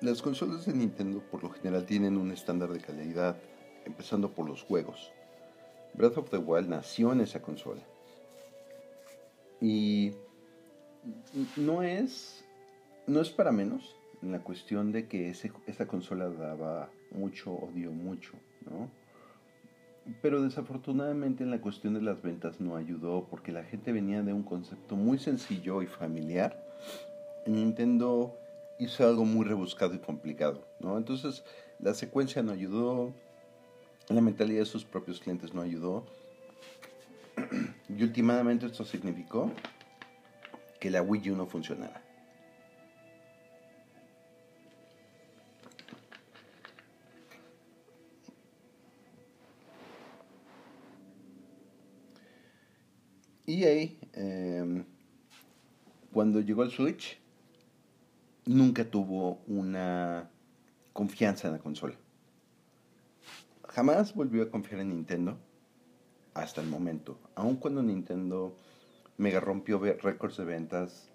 Las 0.00 0.22
consolas 0.22 0.64
de 0.64 0.74
Nintendo 0.74 1.20
por 1.20 1.42
lo 1.42 1.50
general 1.50 1.84
tienen 1.84 2.16
un 2.16 2.30
estándar 2.30 2.72
de 2.72 2.78
calidad, 2.78 3.36
empezando 3.84 4.30
por 4.30 4.46
los 4.46 4.62
juegos. 4.62 5.10
Breath 5.94 6.18
of 6.18 6.30
the 6.30 6.38
Wild 6.38 6.68
nació 6.68 7.12
en 7.12 7.20
esa 7.20 7.42
consola. 7.42 7.82
Y 9.60 10.12
no 11.56 11.82
es, 11.82 12.44
no 13.08 13.20
es 13.20 13.30
para 13.30 13.50
menos 13.50 13.96
en 14.22 14.30
la 14.30 14.38
cuestión 14.38 14.92
de 14.92 15.08
que 15.08 15.30
esa 15.30 15.88
consola 15.88 16.28
daba 16.28 16.90
mucho, 17.10 17.52
odio 17.52 17.90
mucho, 17.90 18.34
¿no? 18.70 18.88
Pero 20.22 20.42
desafortunadamente 20.42 21.42
en 21.42 21.50
la 21.50 21.60
cuestión 21.60 21.94
de 21.94 22.02
las 22.02 22.22
ventas 22.22 22.60
no 22.60 22.76
ayudó 22.76 23.26
porque 23.28 23.50
la 23.50 23.64
gente 23.64 23.90
venía 23.90 24.22
de 24.22 24.32
un 24.32 24.44
concepto 24.44 24.94
muy 24.94 25.18
sencillo 25.18 25.82
y 25.82 25.86
familiar. 25.86 26.56
Nintendo 27.46 28.38
hizo 28.78 29.06
algo 29.06 29.24
muy 29.24 29.44
rebuscado 29.44 29.94
y 29.94 29.98
complicado, 29.98 30.66
¿no? 30.80 30.96
Entonces 30.96 31.44
la 31.80 31.94
secuencia 31.94 32.42
no 32.42 32.52
ayudó, 32.52 33.12
la 34.08 34.20
mentalidad 34.20 34.60
de 34.60 34.66
sus 34.66 34.84
propios 34.84 35.20
clientes 35.20 35.54
no 35.54 35.62
ayudó. 35.62 36.06
Y 37.88 38.02
últimamente 38.02 38.66
esto 38.66 38.84
significó 38.84 39.52
que 40.80 40.90
la 40.90 41.02
Wii 41.02 41.30
U 41.30 41.36
no 41.36 41.46
funcionara. 41.46 42.02
EA, 53.46 53.96
em, 54.12 54.84
cuando 56.12 56.40
llegó 56.40 56.62
el 56.64 56.70
Switch, 56.70 57.18
nunca 58.48 58.84
tuvo 58.84 59.42
una 59.46 60.30
confianza 60.94 61.48
en 61.48 61.52
la 61.52 61.58
consola. 61.60 61.94
Jamás 63.68 64.14
volvió 64.14 64.42
a 64.42 64.50
confiar 64.50 64.80
en 64.80 64.88
Nintendo 64.88 65.38
hasta 66.32 66.62
el 66.62 66.66
momento. 66.66 67.18
Aun 67.34 67.56
cuando 67.56 67.82
Nintendo 67.82 68.56
mega 69.18 69.38
rompió 69.38 69.78
récords 69.78 70.38
de 70.38 70.44
ventas, 70.46 71.10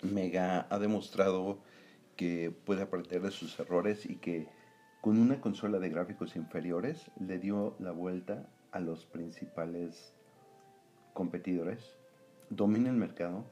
mega 0.00 0.68
ha 0.70 0.78
demostrado 0.78 1.58
que 2.14 2.52
puede 2.64 2.82
aprender 2.82 3.20
de 3.20 3.32
sus 3.32 3.58
errores 3.58 4.06
y 4.06 4.16
que 4.16 4.46
con 5.00 5.18
una 5.18 5.40
consola 5.40 5.80
de 5.80 5.88
gráficos 5.88 6.36
inferiores 6.36 7.10
le 7.18 7.38
dio 7.40 7.74
la 7.80 7.90
vuelta 7.90 8.48
a 8.70 8.78
los 8.78 9.06
principales 9.06 10.14
competidores, 11.14 11.96
domina 12.48 12.90
el 12.90 12.96
mercado 12.96 13.44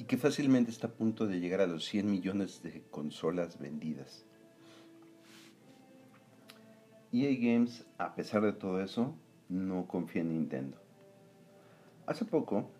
y 0.00 0.04
que 0.04 0.16
fácilmente 0.16 0.70
está 0.70 0.86
a 0.86 0.92
punto 0.92 1.26
de 1.26 1.40
llegar 1.40 1.60
a 1.60 1.66
los 1.66 1.84
100 1.84 2.10
millones 2.10 2.62
de 2.62 2.82
consolas 2.90 3.58
vendidas. 3.58 4.24
EA 7.12 7.36
Games, 7.38 7.84
a 7.98 8.14
pesar 8.14 8.40
de 8.40 8.54
todo 8.54 8.80
eso, 8.80 9.14
no 9.50 9.86
confía 9.86 10.22
en 10.22 10.30
Nintendo. 10.30 10.78
Hace 12.06 12.24
poco, 12.24 12.70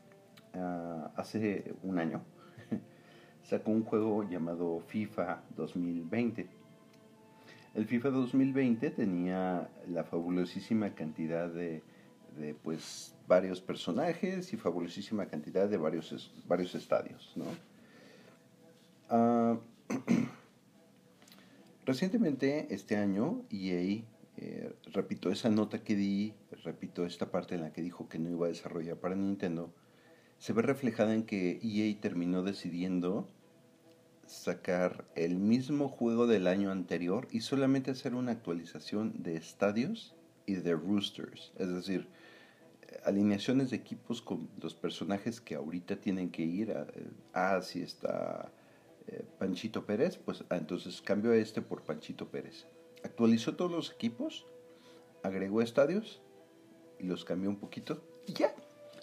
ah, 0.55 1.13
hace 1.15 1.75
un 1.83 1.99
año, 1.99 2.23
sacó 3.43 3.71
un 3.71 3.85
juego 3.85 4.27
llamado 4.27 4.81
FIFA 4.87 5.43
2020. 5.57 6.49
El 7.75 7.85
FIFA 7.85 8.09
2020 8.13 8.91
tenía 8.93 9.69
la 9.87 10.05
fabulosísima 10.05 10.95
cantidad 10.95 11.51
de 11.51 11.83
de 12.37 12.55
pues 12.55 13.15
varios 13.31 13.61
personajes 13.61 14.53
y 14.53 14.57
fabulosísima 14.57 15.27
cantidad 15.27 15.69
de 15.69 15.77
varios, 15.77 16.35
varios 16.49 16.75
estadios. 16.75 17.33
¿no? 17.37 17.45
Ah, 19.09 19.57
recientemente, 21.87 22.67
este 22.75 22.97
año, 22.97 23.45
EA, 23.49 24.03
eh, 24.37 24.75
repito 24.93 25.31
esa 25.31 25.49
nota 25.49 25.85
que 25.85 25.95
di, 25.95 26.35
repito 26.65 27.07
esta 27.07 27.31
parte 27.31 27.55
en 27.55 27.61
la 27.61 27.73
que 27.73 27.83
dijo 27.83 28.09
que 28.09 28.19
no 28.19 28.29
iba 28.31 28.47
a 28.47 28.49
desarrollar 28.49 28.97
para 28.97 29.15
Nintendo, 29.15 29.73
se 30.39 30.53
ve 30.53 30.63
reflejada 30.63 31.15
en 31.15 31.23
que 31.23 31.61
EA 31.63 32.01
terminó 32.01 32.43
decidiendo 32.43 33.29
sacar 34.27 35.05
el 35.15 35.37
mismo 35.37 35.89
juego 35.89 36.27
del 36.27 36.49
año 36.49 36.73
anterior 36.73 37.29
y 37.31 37.43
solamente 37.43 37.93
hacer 37.93 38.15
una 38.15 38.33
actualización 38.33 39.23
de 39.23 39.37
estadios 39.37 40.17
y 40.47 40.55
de 40.55 40.75
roosters. 40.75 41.53
Es 41.59 41.69
decir, 41.69 42.09
alineaciones 43.05 43.71
de 43.71 43.77
equipos 43.77 44.23
con 44.23 44.49
los 44.61 44.75
personajes 44.75 45.41
que 45.41 45.55
ahorita 45.55 45.97
tienen 45.97 46.31
que 46.31 46.43
ir 46.43 46.73
a, 46.73 46.87
ah, 47.33 47.63
si 47.63 47.83
está 47.83 48.53
eh, 49.07 49.25
Panchito 49.39 49.87
Pérez, 49.87 50.17
pues 50.19 50.45
ah, 50.51 50.57
entonces 50.57 51.01
cambio 51.03 51.33
a 51.33 51.37
este 51.37 51.63
por 51.63 51.83
Panchito 51.83 52.29
Pérez. 52.29 52.67
Actualizó 53.03 53.57
todos 53.57 53.71
los 53.71 53.93
equipos, 53.93 54.47
agregó 55.23 55.63
estadios 55.63 56.21
y 56.99 57.05
los 57.05 57.25
cambió 57.25 57.51
un 57.51 57.57
poquito 57.57 58.03
y 58.27 58.35
ya. 58.35 58.55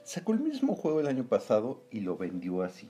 Sacó 0.04 0.34
el 0.34 0.40
mismo 0.40 0.76
juego 0.76 1.02
el 1.02 1.08
año 1.08 1.28
pasado 1.28 1.84
y 1.92 2.00
lo 2.00 2.18
vendió 2.18 2.62
así. 2.62 2.90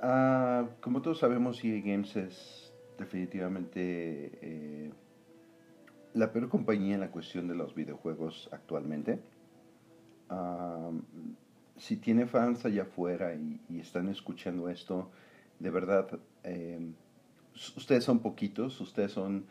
Ah, 0.00 0.68
como 0.80 1.02
todos 1.02 1.18
sabemos, 1.18 1.62
EA 1.64 1.80
Games 1.80 2.16
es 2.16 2.72
definitivamente 2.98 4.38
eh, 4.42 4.92
la 6.14 6.32
peor 6.32 6.48
compañía 6.48 6.94
en 6.94 7.00
la 7.00 7.10
cuestión 7.10 7.48
de 7.48 7.54
los 7.54 7.74
videojuegos 7.74 8.48
actualmente. 8.52 9.20
si 11.76 11.96
tiene 11.96 12.26
fans 12.26 12.64
allá 12.64 12.82
afuera 12.82 13.34
y, 13.34 13.80
están 13.80 14.08
escuchando 14.08 14.68
esto, 14.68 15.10
de 15.58 15.70
verdad, 15.70 16.06
em, 16.42 16.94
ustedes 17.76 18.04
son 18.04 18.20
poquitos, 18.20 18.80
ustedes 18.80 19.12
son 19.12 19.46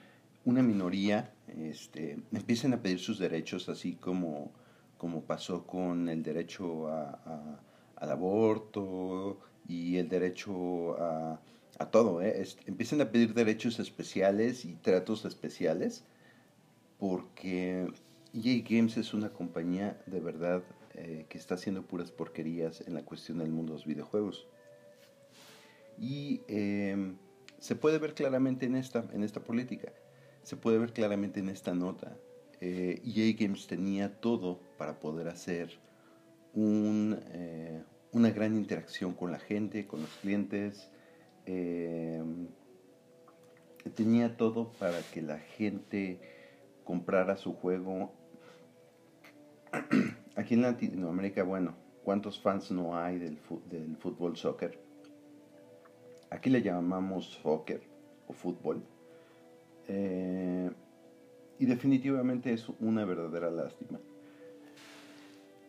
una 0.45 0.61
minoría, 0.61 1.33
este, 1.57 2.19
empiecen 2.31 2.73
a 2.73 2.81
pedir 2.81 2.99
sus 2.99 3.19
derechos, 3.19 3.67
así 3.69 3.95
como, 3.95 4.51
como 4.97 5.21
pasó 5.23 5.65
con 5.65 6.07
el 6.07 6.23
derecho 6.23 6.87
al 6.87 8.11
aborto 8.11 9.39
y 9.67 9.97
el 9.97 10.07
derecho 10.09 10.99
a, 11.01 11.39
todo. 11.91 12.21
¿eh? 12.21 12.45
empiecen 12.65 13.01
a 13.01 13.09
pedir 13.11 13.33
derechos 13.33 13.79
especiales 13.79 14.65
y 14.65 14.75
tratos 14.75 15.25
especiales, 15.25 16.03
porque 16.99 17.87
EA 18.33 18.63
Games 18.69 18.97
es 18.97 19.13
una 19.13 19.29
compañía 19.29 19.99
de 20.05 20.19
verdad 20.19 20.61
eh, 20.93 21.25
que 21.29 21.37
está 21.37 21.55
haciendo 21.55 21.81
puras 21.83 22.11
porquerías 22.11 22.81
en 22.81 22.93
la 22.93 23.03
cuestión 23.03 23.39
del 23.39 23.49
mundo 23.49 23.73
de 23.73 23.79
los 23.79 23.87
videojuegos. 23.87 24.47
Y 25.97 26.41
em, 26.47 27.17
se 27.57 27.75
puede 27.75 27.97
ver 27.97 28.13
claramente 28.13 28.65
en 28.65 28.75
esta, 28.75 29.05
en 29.13 29.23
esta 29.23 29.41
política, 29.41 29.93
se 30.43 30.57
puede 30.57 30.77
ver 30.77 30.93
claramente 30.93 31.39
en 31.39 31.49
esta 31.49 31.73
nota. 31.73 32.17
Eh, 32.61 33.01
EA 33.05 33.33
Games 33.37 33.67
tenía 33.67 34.19
todo 34.19 34.59
para 34.77 34.99
poder 34.99 35.29
hacer 35.29 35.79
eh, 36.55 37.83
una 38.11 38.31
gran 38.31 38.57
interacción 38.57 39.13
con 39.13 39.31
la 39.31 39.39
gente, 39.39 39.87
con 39.87 40.01
los 40.01 40.09
clientes. 40.21 40.89
Em, 41.45 42.47
tenía 43.95 44.35
todo 44.35 44.71
para 44.73 45.01
que 45.13 45.21
la 45.21 45.39
gente 45.39 46.19
comprara 46.89 47.37
su 47.37 47.53
juego 47.53 48.11
Aquí 50.35 50.55
en 50.55 50.63
Latinoamérica, 50.63 51.43
bueno, 51.43 51.75
¿cuántos 52.03 52.41
fans 52.41 52.71
no 52.71 52.97
hay 52.97 53.19
del, 53.19 53.37
del 53.69 53.95
fútbol 53.97 54.35
soccer? 54.35 54.79
Aquí 56.31 56.49
le 56.49 56.63
llamamos 56.63 57.39
soccer 57.43 57.83
o 58.27 58.33
fútbol. 58.33 58.81
Eh, 59.87 60.71
y 61.59 61.65
definitivamente 61.67 62.53
es 62.53 62.67
una 62.79 63.05
verdadera 63.05 63.51
lástima. 63.51 63.99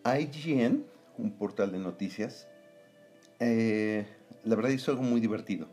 IGN, 0.07 0.87
un 1.19 1.33
portal 1.33 1.73
de 1.73 1.81
noticias, 1.81 2.49
eh, 3.41 4.07
la 4.45 4.57
verdad 4.57 4.71
hizo 4.71 4.91
algo 4.91 5.03
muy 5.03 5.21
divertido 5.21 5.69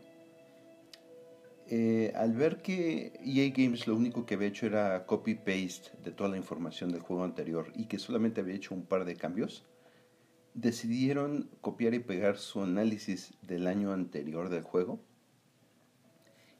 eh, 1.70 2.12
al 2.16 2.32
ver 2.32 2.62
que 2.62 3.20
EA 3.22 3.52
Games 3.54 3.86
lo 3.86 3.94
único 3.94 4.24
que 4.24 4.34
había 4.34 4.48
hecho 4.48 4.64
era 4.64 5.04
copy-paste 5.04 5.90
de 6.02 6.12
toda 6.12 6.30
la 6.30 6.38
información 6.38 6.90
del 6.90 7.02
juego 7.02 7.24
anterior 7.24 7.70
y 7.74 7.86
que 7.86 7.98
solamente 7.98 8.40
había 8.40 8.54
hecho 8.54 8.74
un 8.74 8.86
par 8.86 9.04
de 9.04 9.16
cambios, 9.16 9.66
decidieron 10.54 11.50
copiar 11.60 11.92
y 11.92 11.98
pegar 11.98 12.38
su 12.38 12.62
análisis 12.62 13.34
del 13.42 13.66
año 13.66 13.92
anterior 13.92 14.48
del 14.48 14.62
juego 14.62 14.98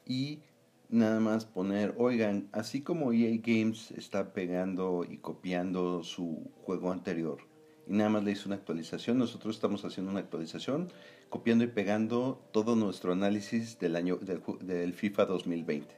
y 0.04 0.42
nada 0.90 1.20
más 1.20 1.46
poner, 1.46 1.94
oigan, 1.96 2.50
así 2.52 2.82
como 2.82 3.14
EA 3.14 3.40
Games 3.42 3.92
está 3.92 4.34
pegando 4.34 5.06
y 5.08 5.16
copiando 5.16 6.02
su 6.02 6.50
juego 6.64 6.92
anterior 6.92 7.38
y 7.86 7.92
nada 7.94 8.10
más 8.10 8.24
le 8.24 8.32
hizo 8.32 8.50
una 8.50 8.56
actualización, 8.56 9.16
nosotros 9.16 9.56
estamos 9.56 9.86
haciendo 9.86 10.10
una 10.10 10.20
actualización 10.20 10.92
copiando 11.28 11.64
y 11.64 11.68
pegando 11.68 12.42
todo 12.52 12.74
nuestro 12.74 13.12
análisis 13.12 13.78
del 13.78 13.96
año 13.96 14.16
del, 14.16 14.92
FIFA 14.94 15.26
2020. 15.26 15.94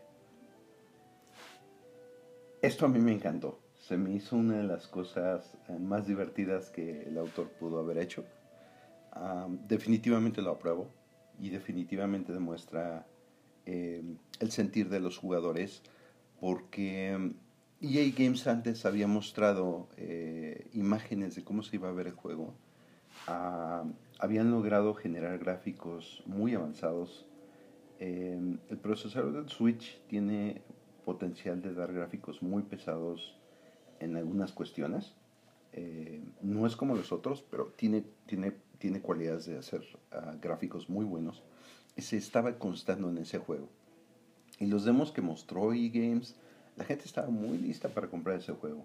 Esto 2.62 2.86
a 2.86 2.88
mí 2.88 2.98
me 2.98 3.12
encantó. 3.12 3.60
Se 3.78 3.96
me 3.96 4.12
hizo 4.12 4.36
una 4.36 4.58
de 4.58 4.64
las 4.64 4.86
cosas 4.86 5.56
eh, 5.68 5.78
más 5.78 6.06
divertidas 6.06 6.70
que 6.70 7.02
el 7.02 7.16
autor 7.18 7.48
pudo 7.58 7.78
haber 7.78 7.98
hecho. 7.98 8.24
definitivamente 9.66 10.42
lo 10.42 10.50
apruebo 10.50 10.88
y 11.40 11.50
definitivamente 11.50 12.32
demuestra 12.32 13.06
eh, 13.66 14.02
el 14.40 14.50
sentir 14.50 14.88
de 14.88 15.00
los 15.00 15.18
jugadores 15.18 15.82
porque 16.40 17.10
EA 17.10 17.18
mm, 17.18 17.34
e 17.80 18.14
Games 18.16 18.46
antes 18.46 18.84
había 18.84 19.06
mostrado 19.06 19.88
eh, 19.96 20.68
imágenes 20.72 21.34
de 21.34 21.44
cómo 21.44 21.62
se 21.62 21.76
iba 21.76 21.88
a 21.88 21.92
ver 21.92 22.06
el 22.06 22.14
juego 22.14 22.54
habían 23.26 24.50
logrado 24.50 24.94
generar 24.94 25.38
gráficos 25.38 26.22
muy 26.26 26.54
avanzados. 26.54 27.26
Em, 27.98 28.58
el 28.68 28.78
procesador 28.78 29.32
del 29.32 29.48
Switch 29.48 30.00
tiene 30.08 30.62
potencial 31.04 31.60
de 31.62 31.74
dar 31.74 31.92
gráficos 31.92 32.42
muy 32.42 32.62
pesados 32.62 33.34
en 33.98 34.16
algunas 34.16 34.52
cuestiones. 34.52 35.14
Eh, 35.72 36.22
no 36.42 36.66
es 36.66 36.76
como 36.76 36.94
los 36.96 37.12
otros, 37.12 37.44
pero 37.50 37.66
tiene, 37.76 38.04
tiene, 38.26 38.52
tiene 38.78 39.00
cualidades 39.00 39.46
de 39.46 39.58
hacer 39.58 39.82
ah, 40.12 40.34
gráficos 40.40 40.88
muy 40.88 41.04
buenos. 41.04 41.42
Y 41.96 42.02
se 42.02 42.16
estaba 42.16 42.58
constando 42.58 43.10
en 43.10 43.18
ese 43.18 43.38
juego. 43.38 43.68
Y 44.58 44.66
los 44.66 44.84
demos 44.84 45.12
que 45.12 45.22
mostró 45.22 45.72
eGames, 45.72 46.36
la 46.76 46.84
gente 46.84 47.04
estaba 47.04 47.28
muy 47.28 47.58
lista 47.58 47.88
para 47.88 48.08
comprar 48.08 48.38
ese 48.38 48.52
juego. 48.52 48.84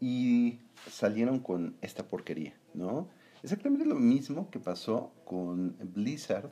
Y 0.00 0.58
salieron 0.90 1.40
con 1.40 1.76
esta 1.80 2.04
porquería, 2.04 2.54
¿no? 2.74 3.08
Exactamente 3.46 3.84
lo 3.86 3.94
mismo 3.94 4.50
que 4.50 4.58
pasó 4.58 5.12
con 5.24 5.76
Blizzard 5.94 6.50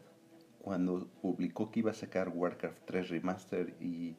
cuando 0.63 1.09
publicó 1.21 1.73
que 1.73 1.81
iba 1.81 1.91
a 1.91 1.95
sacar 1.95 2.29
Warcraft 2.29 2.85
3 2.85 3.09
Remaster 3.09 3.75
y, 3.81 4.15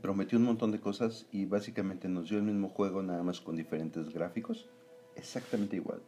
prometió 0.00 0.38
un 0.38 0.46
montón 0.46 0.70
de 0.70 0.80
cosas 0.80 1.26
y 1.32 1.44
básicamente 1.44 2.08
nos 2.08 2.30
dio 2.30 2.38
el 2.38 2.44
mismo 2.44 2.70
juego 2.70 3.02
nada 3.02 3.22
más 3.22 3.42
con 3.42 3.56
diferentes 3.56 4.08
gráficos. 4.08 4.70
Exactamente 5.16 5.76
igual. 5.76 6.00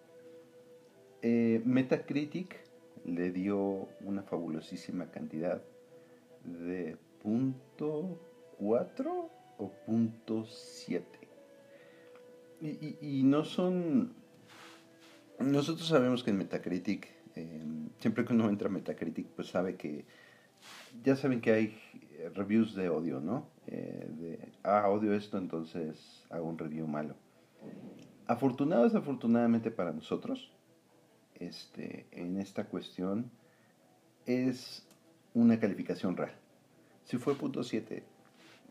Eh, 1.20 1.60
Metacritic 1.66 2.56
le 3.04 3.30
dio 3.30 3.86
una 4.00 4.22
fabulosísima 4.22 5.10
cantidad 5.10 5.62
de 6.44 6.96
punto 7.22 8.18
4 8.56 9.30
o 9.58 9.70
punto 9.84 10.46
7. 10.46 11.04
y 12.62 13.22
no 13.22 13.44
son 13.44 14.23
nosotros 15.38 15.86
sabemos 15.88 16.22
que 16.22 16.30
en 16.30 16.38
Metacritic, 16.38 17.08
em, 17.34 17.90
siempre 17.98 18.24
que 18.24 18.32
uno 18.32 18.48
entra 18.48 18.68
a 18.68 18.70
Metacritic, 18.70 19.26
pues 19.28 19.48
sabe 19.48 19.76
que, 19.76 20.04
ya 21.02 21.16
saben 21.16 21.40
que 21.40 21.52
hay 21.52 21.78
reviews 22.34 22.74
de 22.74 22.88
odio, 22.88 23.20
¿no? 23.20 23.48
Eh, 23.66 24.08
de, 24.10 24.52
ah, 24.62 24.88
odio 24.88 25.14
esto, 25.14 25.38
entonces 25.38 26.24
hago 26.30 26.48
un 26.48 26.58
review 26.58 26.86
malo. 26.86 27.14
Afortunado 28.26 28.84
desafortunadamente 28.84 29.70
para 29.70 29.92
nosotros, 29.92 30.50
este, 31.34 32.06
en 32.12 32.38
esta 32.38 32.64
cuestión, 32.64 33.30
es 34.26 34.86
una 35.34 35.58
calificación 35.58 36.16
real. 36.16 36.34
Si 37.04 37.18
fue 37.18 37.34
punto 37.34 37.62
7, 37.62 38.02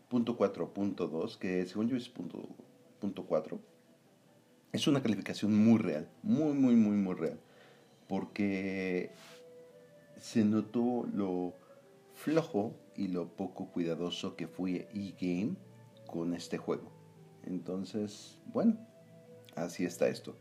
punto 0.08 0.36
4, 0.36 0.72
punto 0.72 1.06
2, 1.06 1.36
que 1.36 1.66
según 1.66 1.88
yo 1.88 1.96
es 1.96 2.08
punto, 2.08 2.48
punto 3.00 3.24
4, 3.26 3.60
es 4.74 4.88
una 4.88 5.02
calificación 5.02 5.54
muy 5.54 5.78
real, 5.78 6.08
muy, 6.24 6.52
muy, 6.52 6.74
muy, 6.74 6.96
muy 6.96 7.14
real. 7.14 7.38
Porque 8.08 9.12
se 10.20 10.44
notó 10.44 11.06
lo 11.14 11.54
flojo 12.14 12.74
y 12.96 13.06
lo 13.06 13.28
poco 13.28 13.70
cuidadoso 13.70 14.34
que 14.34 14.48
fue 14.48 14.88
E-Game 14.92 15.54
con 16.08 16.34
este 16.34 16.58
juego. 16.58 16.90
Entonces, 17.44 18.40
bueno, 18.46 18.76
así 19.54 19.84
está 19.84 20.08
esto. 20.08 20.36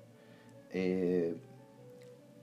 Eh, 0.72 1.36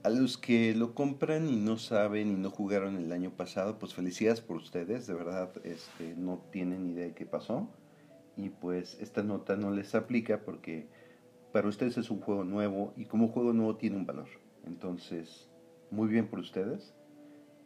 a 0.03 0.09
los 0.09 0.37
que 0.37 0.73
lo 0.73 0.95
compran 0.95 1.49
y 1.49 1.57
no 1.57 1.77
saben 1.77 2.31
y 2.31 2.35
no 2.35 2.51
jugaron 2.51 2.95
el 2.95 3.11
año 3.11 3.31
pasado, 3.31 3.79
pues 3.79 3.93
felicidades 3.93 4.39
por 4.39 4.55
ustedes, 4.55 5.07
de 5.07 5.13
verdad 5.13 5.51
este, 5.65 6.15
no 6.15 6.41
tienen 6.51 6.87
idea 6.87 7.07
de 7.07 7.13
qué 7.13 7.25
pasó. 7.25 7.67
Y 8.37 8.47
pues 8.47 8.97
esta 9.01 9.23
nota 9.23 9.57
no 9.57 9.71
les 9.71 9.93
aplica 9.93 10.39
porque 10.45 10.87
para 11.51 11.67
ustedes 11.67 11.97
es 11.97 12.09
un 12.09 12.21
juego 12.21 12.43
nuevo 12.43 12.93
y 12.95 13.05
como 13.05 13.27
juego 13.27 13.53
nuevo 13.53 13.75
tiene 13.75 13.97
un 13.97 14.05
valor. 14.05 14.27
Entonces, 14.65 15.49
muy 15.89 16.07
bien 16.07 16.27
por 16.27 16.39
ustedes 16.39 16.93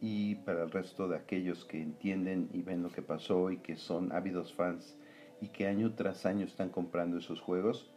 y 0.02 0.36
para 0.36 0.64
el 0.64 0.72
resto 0.72 1.08
de 1.08 1.18
aquellos 1.18 1.66
que 1.66 1.82
entienden 1.82 2.50
y 2.54 2.62
ven 2.62 2.84
lo 2.84 2.90
que 2.90 3.02
pasó 3.02 3.52
y 3.52 3.58
que 3.58 3.76
son 3.76 4.12
ávidos 4.12 4.54
fans 4.54 4.98
y 5.42 5.50
que 5.50 5.68
año 5.68 5.94
tras 5.94 6.26
año 6.26 6.46
están 6.46 6.70
comprando 6.70 7.18
esos 7.18 7.40
juegos, 7.42 7.92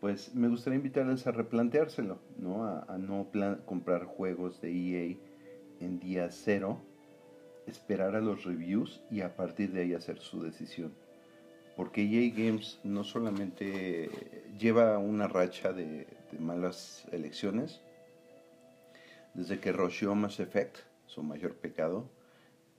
pues 0.00 0.34
me 0.34 0.48
gustaría 0.48 0.76
invitarles 0.76 1.26
a 1.26 1.32
replanteárselo, 1.32 2.18
¿no? 2.36 2.66
A, 2.66 2.98
no 2.98 3.28
comprar 3.64 4.04
juegos 4.04 4.60
de 4.60 4.70
EA 4.70 5.16
en 5.80 5.98
día 5.98 6.30
cero, 6.30 6.82
esperar 7.66 8.14
a 8.14 8.20
los 8.20 8.44
reviews 8.44 9.02
y 9.10 9.22
a 9.22 9.34
partir 9.34 9.72
de 9.72 9.82
ahí 9.82 9.94
hacer 9.94 10.18
su 10.18 10.42
decisión 10.42 10.92
porque 11.76 12.02
EA 12.02 12.32
Games 12.34 12.78
no 12.84 13.04
solamente 13.04 14.10
lleva 14.58 14.98
una 14.98 15.26
racha 15.28 15.72
de, 15.72 16.06
malas 16.38 17.06
elecciones, 17.12 17.80
desde 19.34 19.60
que 19.60 19.72
rusheó 19.72 20.14
Mass 20.14 20.40
Effect, 20.40 20.78
su 21.06 21.22
mayor 21.22 21.54
pecado, 21.54 22.08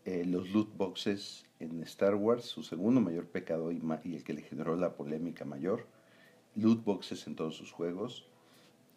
eh, 0.04 0.26
los 0.26 0.50
loot 0.50 0.76
boxes 0.76 1.46
en 1.60 1.82
Star 1.84 2.16
Wars, 2.16 2.46
su 2.46 2.64
segundo 2.64 3.02
mayor 3.02 3.28
pecado 3.28 3.72
y, 3.72 3.82
el 4.04 4.24
que 4.24 4.34
le 4.34 4.42
generó 4.42 4.76
la 4.76 4.94
polémica 4.94 5.46
mayor, 5.46 5.88
loot 6.56 6.84
boxes 6.84 7.28
en 7.28 7.36
todos 7.36 7.56
sus 7.56 7.72
juegos, 7.72 8.28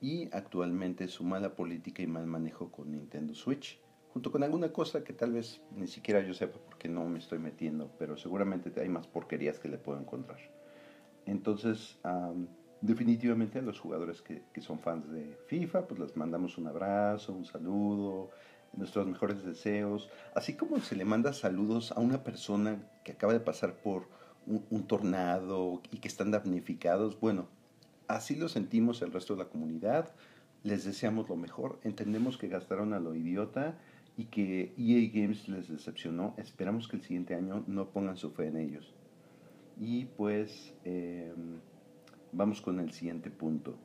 y 0.01 0.29
actualmente 0.33 1.09
su 1.09 1.25
mala 1.25 1.55
política 1.55 2.03
y 2.03 2.07
mal 2.07 2.27
manejo 2.27 2.71
con 2.71 2.93
Nintendo 2.93 3.35
Switch, 3.35 3.81
junto 4.19 4.33
con 4.33 4.43
alguna 4.43 4.73
cosa 4.73 5.05
que 5.05 5.13
tal 5.13 5.31
vez 5.31 5.61
ni 5.77 5.87
siquiera 5.87 6.21
yo 6.23 6.35
sepa 6.35 6.59
porque 6.67 6.89
no 6.89 7.05
me 7.05 7.21
estoy 7.21 7.39
metiendo, 7.39 7.89
pero 8.01 8.17
seguramente 8.17 8.73
hay 8.81 8.89
más 8.89 9.07
porquerías 9.07 9.61
que 9.61 9.69
le 9.69 9.79
puedo 9.79 10.01
encontrar. 10.01 10.41
Entonces, 11.25 12.01
definitivamente 12.81 13.61
a 13.61 13.63
los 13.63 13.79
jugadores 13.79 14.21
que, 14.21 14.43
que, 14.53 14.61
son 14.61 14.81
fans 14.81 15.09
de 15.13 15.39
FIFA, 15.47 15.87
pues 15.87 16.01
les 16.01 16.17
mandamos 16.17 16.59
un 16.59 16.67
abrazo, 16.67 17.33
un 17.33 17.45
saludo, 17.45 18.33
nuestros 18.73 19.07
mejores 19.07 19.45
deseos, 19.45 20.11
así 20.35 20.55
como 20.55 20.81
se 20.81 20.97
le 20.97 21.05
manda 21.05 21.33
saludos 21.33 21.93
a 21.93 22.01
una 22.01 22.25
persona 22.25 22.83
que 23.05 23.13
acaba 23.13 23.33
de 23.33 23.39
pasar 23.39 23.75
por 23.75 24.09
un, 24.49 24.65
un 24.71 24.89
tornado 24.89 25.81
y 25.93 25.99
que 25.99 26.09
están 26.09 26.33
damnificados, 26.33 27.21
bueno, 27.21 27.47
así 28.09 28.35
lo 28.35 28.49
sentimos 28.49 29.01
el 29.01 29.13
resto 29.13 29.37
de 29.37 29.45
la 29.45 29.49
comunidad, 29.49 30.13
les 30.65 30.85
deseamos 30.85 31.29
lo 31.29 31.37
mejor, 31.37 31.79
entendemos 31.85 32.37
que 32.37 32.49
gastaron 32.49 32.93
a 32.93 32.99
lo 32.99 33.15
idiota 33.15 33.79
y 34.19 34.25
que 34.25 34.75
EA 34.77 35.11
Games 35.15 35.49
les 35.49 35.69
decepcionó, 35.69 36.35
esperamos 36.39 36.89
que 36.89 36.97
el 36.97 37.03
siguiente 37.03 37.37
año 37.37 37.63
no 37.69 37.89
pongan 37.89 38.17
su 38.17 38.33
fe 38.33 38.49
en 38.49 38.57
ellos. 38.57 38.93
Y 39.81 40.07
pues 40.07 40.75
eh, 40.85 41.33
vamos 42.33 42.61
con 42.61 42.81
el 42.81 42.91
siguiente 42.91 43.31
punto. 43.31 43.79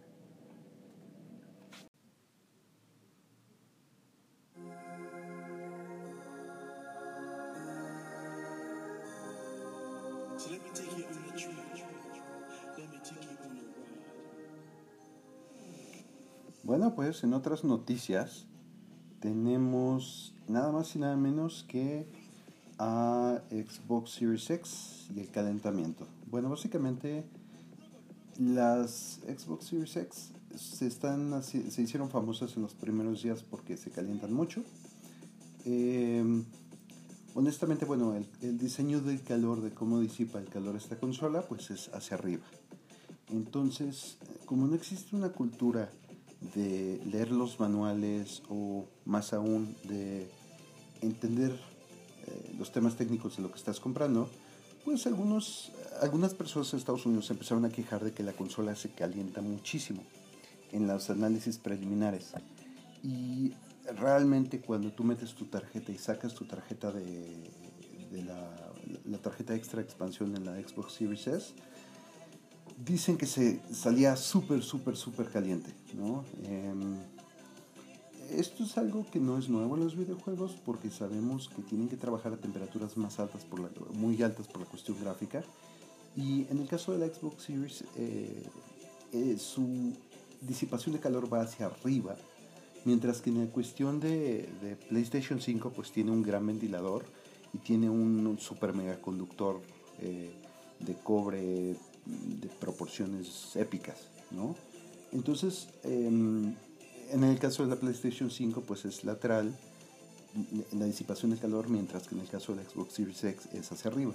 Bueno, 16.63 16.96
pues 16.96 17.24
en 17.24 17.36
otras 17.36 17.63
noticias 17.63 18.48
tenemos 19.23 20.33
nada 20.49 20.73
más 20.73 20.97
y 20.97 20.99
nada 20.99 21.15
menos 21.15 21.63
que 21.69 22.05
a 22.77 23.41
Xbox 23.49 24.12
Series 24.12 24.49
X 24.49 25.07
y 25.15 25.21
el 25.21 25.29
calentamiento. 25.29 26.05
Bueno, 26.29 26.49
básicamente 26.49 27.23
las 28.38 29.21
Xbox 29.25 29.67
Series 29.67 29.95
X 29.95 30.31
se, 30.57 31.81
hicieron 31.81 32.09
famosas 32.09 32.57
en 32.57 32.63
los 32.63 32.73
primeros 32.73 33.23
días 33.23 33.43
porque 33.49 33.77
se 33.77 33.91
calientan 33.91 34.33
mucho. 34.33 34.62
Em, 35.63 36.43
honestamente, 37.33 37.86
bueno, 37.86 38.15
el, 38.15 38.27
el, 38.41 38.57
diseño 38.57 38.99
del 38.99 39.21
calor, 39.21 39.62
de 39.62 39.71
cómo 39.71 40.01
disipa 40.01 40.39
el 40.39 40.49
calor 40.49 40.75
esta 40.75 40.99
consola, 40.99 41.43
pues 41.47 41.71
es 41.71 41.89
hacia 41.93 42.17
arriba. 42.17 42.43
Entonces, 43.31 44.17
como 44.45 44.67
no 44.67 44.75
existe 44.75 45.15
una 45.15 45.29
cultura 45.29 45.89
de 46.56 47.01
leer 47.06 47.32
los 47.32 47.60
manuales 47.60 48.43
o 48.49 48.86
más 49.06 49.34
aún 49.34 49.75
de 49.84 50.27
entender 51.01 51.51
eh, 52.27 52.56
los 52.58 52.71
temas 52.71 52.95
técnicos 52.95 53.38
de 53.38 53.43
lo 53.43 53.51
que 53.51 53.58
estás 53.58 53.79
comprando, 53.79 54.29
pues 54.84 55.08
algunos, 55.08 55.71
algunas 56.01 56.34
personas 56.34 56.71
en 56.73 56.79
Estados 56.79 57.06
Unidos 57.06 57.29
empezaron 57.32 57.65
a 57.65 57.69
quejar 57.69 58.03
de 58.03 58.12
que 58.12 58.23
la 58.23 58.34
consola 58.34 58.75
se 58.75 58.89
calienta 58.89 59.41
muchísimo 59.41 60.03
en 60.71 60.88
los 60.88 61.10
análisis 61.10 61.58
preliminares. 61.58 62.34
Y 63.03 63.53
realmente 63.95 64.60
cuando 64.60 64.91
tú 64.91 65.03
metes 65.03 65.34
tu 65.34 65.45
tarjeta 65.45 65.91
y 65.91 65.97
sacas 65.97 66.34
tu 66.34 66.45
tarjeta 66.45 66.91
de, 66.91 67.51
la, 68.25 68.49
la, 69.06 69.17
tarjeta 69.17 69.56
extra 69.56 69.82
expansión 69.82 70.36
en 70.36 70.45
la 70.45 70.56
Xbox 70.56 70.93
Series 70.93 71.27
S, 71.27 71.53
dicen 72.86 73.17
que 73.17 73.26
se 73.26 73.62
salía 73.74 74.15
súper, 74.15 74.62
súper, 74.62 74.96
súper 74.96 75.30
caliente, 75.30 75.74
¿no? 75.93 76.24
Eh, 76.43 76.74
esto 78.32 78.63
es 78.63 78.78
algo 78.78 79.06
que 79.12 79.19
no 79.19 79.38
es 79.38 79.50
nuevo 79.50 79.76
en 79.76 79.84
los 79.84 79.96
videojuegos 79.96 80.54
porque 80.65 80.89
sabemos 80.89 81.50
que 81.50 81.62
tienen 81.62 81.88
que 81.88 81.98
trabajar 81.98 82.34
a 82.34 82.38
temperaturas 82.38 82.98
más 82.98 83.19
altas, 83.19 83.43
por 83.43 83.60
la, 83.60 83.69
muy 83.93 84.22
altas 84.24 84.48
por 84.48 84.62
la 84.62 84.67
cuestión 84.67 84.98
gráfica. 85.00 85.43
Y 86.15 86.46
en 86.50 86.60
el 86.60 86.67
caso 86.67 86.91
de 86.93 87.00
la 87.00 87.13
Xbox 87.13 87.43
Series, 87.43 87.84
eh, 87.96 88.43
eh, 89.12 89.38
su 89.38 89.93
disipación 90.41 90.93
de 90.93 91.00
calor 91.00 91.32
va 91.32 91.41
hacia 91.41 91.67
arriba, 91.67 92.15
mientras 92.86 93.22
que 93.22 93.30
en 93.30 93.46
la 93.46 93.52
cuestión 93.52 94.00
de, 94.00 94.78
PlayStation 94.89 95.39
5 95.39 95.72
pues 95.72 95.91
tiene 95.91 96.12
un 96.12 96.24
gran 96.24 96.46
ventilador 96.46 97.06
y 97.54 97.60
tiene 97.60 97.89
un, 97.89 98.38
super 98.39 98.74
mega 98.74 99.00
conductor 99.00 99.62
eh, 100.00 100.32
de 100.80 100.96
cobre 100.96 101.76
de 102.06 102.48
proporciones 102.48 103.56
épicas, 103.56 103.98
¿no? 104.32 104.56
Entonces, 105.12 105.68
eh, 105.84 106.08
en 106.08 107.24
el 107.24 107.39
caso 107.39 107.63
de 107.63 107.70
la 107.70 107.76
PlayStation 107.76 108.32
5, 108.32 108.62
pues 108.62 108.86
es 108.86 109.04
lateral 109.04 109.54
la 110.72 110.86
disipación 110.86 111.32
de 111.32 111.38
calor, 111.38 111.70
mientras 111.70 112.08
que 112.08 112.16
en 112.16 112.22
el 112.22 112.28
caso 112.28 112.54
de 112.54 112.63
la 112.63 112.70
Xbox 112.70 112.94
Series 112.94 113.24
X 113.24 113.50
es 113.54 113.72
hacia 113.72 113.92
arriba. 113.92 114.13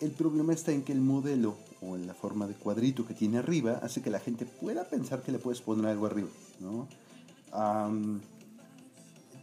El 0.00 0.10
problema 0.10 0.52
está 0.52 0.72
en 0.72 0.82
que 0.82 0.92
el 0.92 1.00
modelo 1.00 1.56
o 1.80 1.96
en 1.96 2.06
la 2.06 2.14
forma 2.14 2.46
de 2.46 2.54
cuadrito 2.54 3.06
que 3.06 3.14
tiene 3.14 3.38
arriba 3.38 3.78
hace 3.82 4.02
que 4.02 4.10
la 4.10 4.20
gente 4.20 4.46
pueda 4.46 4.84
pensar 4.84 5.22
que 5.22 5.32
le 5.32 5.38
puedes 5.38 5.60
poner 5.60 5.86
algo 5.86 6.06
arriba, 6.06 6.28
¿no? 6.60 6.88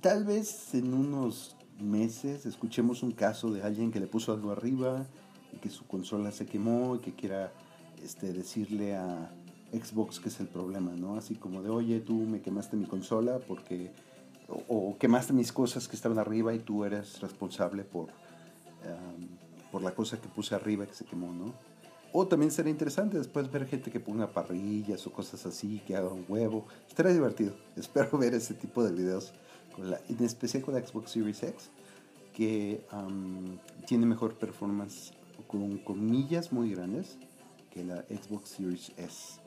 tal 0.02 0.26
vez 0.26 0.74
en 0.74 0.94
unos 0.94 1.56
meses 1.80 2.46
escuchemos 2.46 3.04
un 3.04 3.12
caso 3.12 3.52
de 3.52 3.64
alguien 3.64 3.90
que 3.90 4.02
le 4.02 4.08
puso 4.08 4.34
algo 4.34 4.52
arriba 4.52 5.08
que 5.60 5.70
su 5.70 5.86
consola 5.86 6.32
se 6.32 6.46
quemó 6.46 6.96
y 6.96 7.00
que 7.00 7.14
quiera 7.14 7.52
este, 8.04 8.34
decirle 8.34 8.96
a, 8.96 9.32
Xbox 9.72 10.20
que 10.20 10.28
es 10.30 10.40
el 10.42 10.48
problema, 10.48 10.92
¿no? 10.92 11.16
Así 11.16 11.36
como 11.36 11.62
de, 11.62 11.70
oye, 11.70 12.02
tú 12.02 12.14
me 12.14 12.42
quemaste 12.42 12.76
mi 12.76 12.86
consola 12.86 13.40
porque, 13.40 13.92
o, 14.68 14.98
quemaste 15.00 15.32
mis 15.32 15.54
cosas 15.54 15.88
que 15.88 15.96
estaban 15.96 16.20
arriba 16.20 16.54
y 16.54 16.60
tú 16.60 16.84
eres 16.84 17.22
responsable 17.22 17.84
por, 17.84 18.10
por 19.72 19.82
la 19.82 19.92
cosa 19.92 20.20
que 20.20 20.28
puse 20.28 20.56
arriba 20.56 20.86
que 20.86 20.94
se 20.94 21.06
quemó, 21.06 21.34
¿no? 21.34 21.54
O 22.14 22.28
también 22.28 22.52
sería 22.52 22.72
interesante 22.72 23.18
después 23.18 23.50
ver 23.50 23.66
gente 23.66 23.90
que 23.90 24.02
ponga 24.02 24.28
parrillas 24.28 25.08
o 25.08 25.14
cosas 25.14 25.46
así, 25.46 25.82
que 25.88 25.96
haga 25.96 26.10
un 26.10 26.26
huevo. 26.28 26.66
Estaría 26.90 27.14
divertido. 27.14 27.54
Espero 27.78 28.18
ver 28.18 28.34
ese 28.34 28.54
tipo 28.54 28.84
de 28.84 28.92
videos, 28.92 29.32
con 29.74 29.90
la, 29.90 30.02
en 30.10 30.24
especial 30.26 30.64
con 30.64 30.74
la 30.74 30.86
Xbox 30.86 31.12
Series 31.12 31.42
X, 31.44 31.70
que 32.34 32.82
tiene 33.88 34.06
mejor 34.06 34.36
performance 34.36 35.14
con 35.52 35.78
comillas 35.80 36.54
muy 36.54 36.72
grandes 36.72 37.18
que 37.70 37.84
la 37.84 38.04
Xbox 38.04 38.50
Series 38.50 38.92
S. 38.98 39.42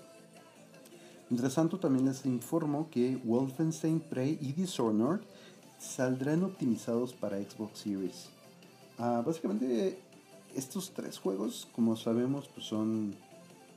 Mientras 1.30 1.54
tanto, 1.54 1.78
también 1.78 2.04
les 2.04 2.26
informo 2.26 2.90
que 2.90 3.16
Wolfenstein 3.24 4.00
Prey 4.00 4.38
y 4.40 4.52
Dishonored 4.52 5.20
saldrán 5.78 6.42
optimizados 6.44 7.14
para 7.14 7.38
Xbox 7.38 7.78
Series. 7.78 8.28
Uh, 8.98 9.22
básicamente, 9.24 9.98
estos 10.54 10.92
tres 10.92 11.18
juegos, 11.18 11.66
como 11.74 11.96
sabemos, 11.96 12.48
pues 12.48 12.66
son 12.66 13.14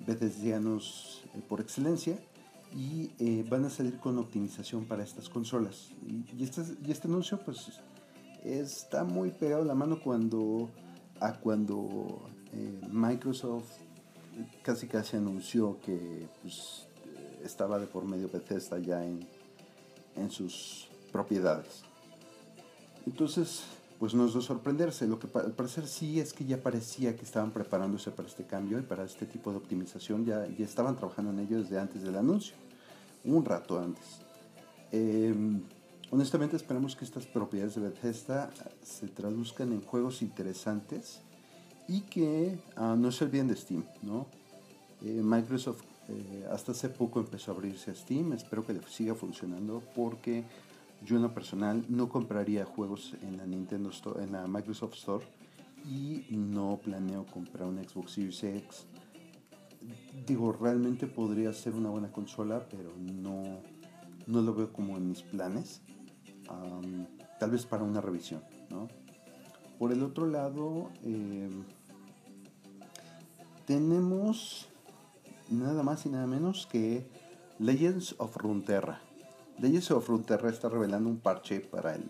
bethesdianos 0.06 1.24
eh, 1.34 1.42
por 1.48 1.62
excelencia 1.62 2.20
y 2.76 3.10
eh, 3.20 3.46
van 3.50 3.66
a 3.66 3.70
salir 3.70 3.98
con 3.98 4.18
optimización 4.18 4.86
para 4.86 5.04
estas 5.04 5.30
consolas. 5.30 5.92
Y, 6.06 6.26
y, 6.38 6.44
este, 6.44 6.62
y 6.86 6.92
este 6.92 7.08
anuncio, 7.08 7.40
pues, 7.44 7.80
está 8.44 9.04
muy 9.06 9.32
pegado 9.32 9.63
a 9.63 9.66
la 9.66 9.76
mano 9.76 10.00
cuando 10.04 10.70
a 11.19 11.34
cuando 11.34 12.21
eh, 12.53 12.82
Microsoft 12.91 13.69
casi 14.62 14.88
casi 14.88 15.17
anunció 15.17 15.80
que 15.82 16.27
pues, 16.41 16.88
estaba 17.43 17.80
de 17.80 17.88
por 17.88 18.06
medio 18.06 18.30
Bethesda 18.30 18.80
ya 18.80 19.03
en, 19.03 19.27
en 20.15 20.30
sus 20.30 20.88
propiedades. 21.12 21.84
Entonces, 23.06 23.63
pues 23.99 24.13
no 24.13 24.25
es 24.25 24.34
de 24.34 24.41
sorprenderse. 24.41 25.08
Lo 25.08 25.17
que 25.19 25.27
al 25.38 25.53
parecer 25.53 25.88
sí 25.88 26.19
es 26.19 26.34
que 26.34 26.45
ya 26.45 26.58
parecía 26.62 27.15
que 27.15 27.23
estaban 27.23 27.51
preparándose 27.51 28.12
para 28.12 28.27
este 28.27 28.45
cambio 28.45 28.80
y 28.80 28.84
para 28.84 29.03
este 29.03 29.25
tipo 29.25 29.51
de 29.51 29.58
optimización. 29.58 30.25
Ya, 30.25 30.45
ya 30.47 30.65
estaban 30.65 30.95
trabajando 30.95 31.32
en 31.32 31.39
ello 31.39 31.62
desde 31.62 31.80
antes 31.80 32.03
del 32.03 32.15
anuncio, 32.15 32.56
un 33.23 33.43
rato 33.43 33.80
antes. 33.80 34.06
Em, 34.91 35.62
honestamente 36.12 36.56
esperamos 36.56 36.96
que 36.96 37.06
estas 37.06 37.26
propiedades 37.26 37.76
de 37.76 37.82
Bethesda 37.82 38.52
se 38.84 39.08
traduzcan 39.08 39.72
en 39.72 39.82
juegos 39.82 40.22
interesantes 40.22 41.22
y 41.88 42.02
que 42.02 42.60
ah, 42.76 42.96
no 42.98 43.12
se 43.12 43.26
olviden 43.26 43.48
de 43.48 43.56
Steam. 43.56 43.84
¿no? 44.02 44.28
Eh, 45.02 45.22
Microsoft 45.24 45.84
eh, 46.10 46.48
hasta 46.52 46.72
hace 46.72 46.89
poco 46.89 47.20
empezó 47.20 47.52
a 47.52 47.56
abrirse 47.56 47.91
a 47.91 47.96
Steam, 47.96 48.34
espero 48.34 48.65
que 48.65 48.74
le 48.74 48.82
siga 48.88 49.13
funcionando 49.13 49.84
porque 49.96 50.46
yo 51.06 51.17
en 51.17 51.22
lo 51.22 51.34
personal 51.34 51.86
no 51.89 52.10
compraría 52.10 52.65
juegos 52.65 53.13
en 53.22 53.38
la 53.38 53.46
Nintendo 53.46 53.89
Store, 53.89 54.24
en 54.24 54.32
la 54.32 54.48
Microsoft 54.48 54.96
Store 54.96 55.26
y 55.86 56.26
no 56.32 56.80
planeo 56.84 57.26
comprar 57.26 57.67
un 57.67 57.78
Xbox 57.84 58.13
Series 58.13 58.43
X. 58.43 58.86
Digo, 60.26 60.52
realmente 60.52 61.08
podría 61.08 61.54
ser 61.54 61.76
una 61.76 61.89
buena 61.89 62.12
consola, 62.12 62.67
pero 62.70 62.91
no, 62.98 63.62
no 64.26 64.41
lo 64.41 64.54
veo 64.54 64.74
como 64.74 64.98
en 64.98 65.10
mis 65.10 65.22
planes. 65.22 65.82
Tal 67.40 67.52
vez 67.52 67.66
para 67.66 67.84
una 67.84 68.02
revisión, 68.02 68.44
¿no? 68.70 68.88
Por 69.80 69.92
el 69.92 70.02
otro 70.04 70.26
lado, 70.26 70.90
eh, 71.04 71.50
tenemos 73.66 74.68
nada 75.50 75.84
más 75.84 76.06
y 76.06 76.10
nada 76.10 76.26
menos 76.26 76.68
que 76.68 77.08
Legends 77.60 78.16
of 78.18 78.36
Runeterra. 78.38 79.02
Legends 79.60 79.92
of 79.92 80.08
Runeterra 80.08 80.50
está 80.50 80.70
revelando 80.70 81.10
un 81.10 81.20
parche 81.20 81.60
para 81.60 81.96
el 81.96 82.10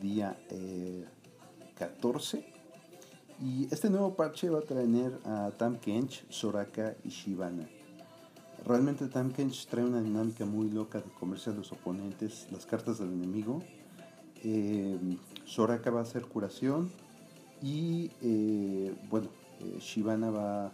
día 0.00 0.36
14. 1.74 2.38
Eh, 2.38 2.54
y 3.40 3.68
este 3.72 3.90
nuevo 3.90 4.14
parche 4.14 4.48
va 4.48 4.60
a 4.60 4.62
traer 4.62 5.18
a 5.24 5.50
Tam 5.56 5.78
Kench, 5.78 6.24
Soraka 6.30 6.94
y 7.04 7.08
Shivana. 7.08 7.68
Realmente 8.66 9.08
Tam 9.08 9.30
Kench 9.30 9.66
trae 9.66 9.84
una 9.84 10.00
dinámica 10.00 10.46
muy 10.46 10.70
loca 10.70 10.98
de 10.98 11.10
comerse 11.10 11.50
a 11.50 11.52
los 11.52 11.70
oponentes, 11.72 12.46
las 12.50 12.64
cartas 12.64 12.98
del 12.98 13.12
enemigo. 13.12 13.62
Eh, 14.42 14.98
Soraka 15.44 15.90
va 15.90 16.00
a 16.00 16.02
hacer 16.02 16.22
curación 16.22 16.90
y 17.62 18.10
eh, 18.22 18.94
bueno, 19.10 19.28
Shivana 19.80 20.30
va 20.30 20.72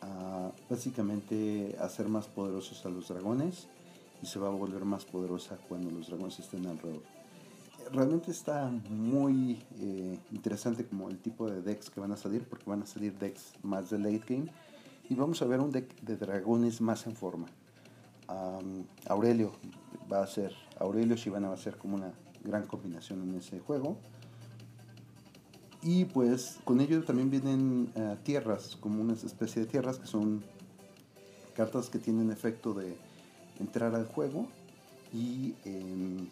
a 0.00 0.50
básicamente 0.70 1.76
hacer 1.78 2.08
más 2.08 2.26
poderosos 2.26 2.84
a 2.86 2.88
los 2.88 3.08
dragones 3.08 3.68
y 4.22 4.26
se 4.26 4.38
va 4.38 4.48
a 4.48 4.50
volver 4.50 4.86
más 4.86 5.04
poderosa 5.04 5.58
cuando 5.68 5.90
los 5.90 6.06
dragones 6.06 6.38
estén 6.38 6.66
alrededor. 6.66 7.02
Realmente 7.92 8.30
está 8.30 8.70
muy 8.88 9.62
eh, 9.78 10.18
interesante 10.32 10.86
como 10.86 11.10
el 11.10 11.18
tipo 11.18 11.50
de 11.50 11.60
decks 11.60 11.90
que 11.90 12.00
van 12.00 12.12
a 12.12 12.16
salir, 12.16 12.44
porque 12.48 12.64
van 12.68 12.82
a 12.82 12.86
salir 12.86 13.16
decks 13.18 13.52
más 13.62 13.90
de 13.90 13.98
late 13.98 14.22
game 14.26 14.50
y 15.08 15.14
vamos 15.14 15.42
a 15.42 15.46
ver 15.46 15.60
un 15.60 15.70
deck 15.70 16.00
de 16.00 16.16
dragones 16.16 16.80
más 16.80 17.06
en 17.06 17.14
forma. 17.16 17.46
Aurelio 19.08 19.52
va 20.12 20.22
a 20.22 20.26
ser, 20.26 20.52
Aurelio 20.78 21.16
Shivana 21.16 21.48
va 21.48 21.54
a 21.54 21.58
ser 21.58 21.76
como 21.76 21.96
una 21.96 22.12
gran 22.44 22.66
combinación 22.66 23.22
en 23.22 23.36
ese 23.36 23.60
juego. 23.60 23.98
Y 25.82 26.06
pues 26.06 26.58
con 26.64 26.80
ello 26.80 27.04
también 27.04 27.30
vienen 27.30 27.92
eh, 27.94 28.16
tierras, 28.24 28.76
como 28.76 29.00
una 29.00 29.12
especie 29.12 29.62
de 29.62 29.68
tierras 29.68 29.98
que 29.98 30.06
son 30.06 30.42
cartas 31.54 31.90
que 31.90 31.98
tienen 31.98 32.30
efecto 32.32 32.74
de 32.74 32.96
entrar 33.60 33.94
al 33.94 34.06
juego 34.06 34.48
y 35.12 35.54
em, 35.64 36.28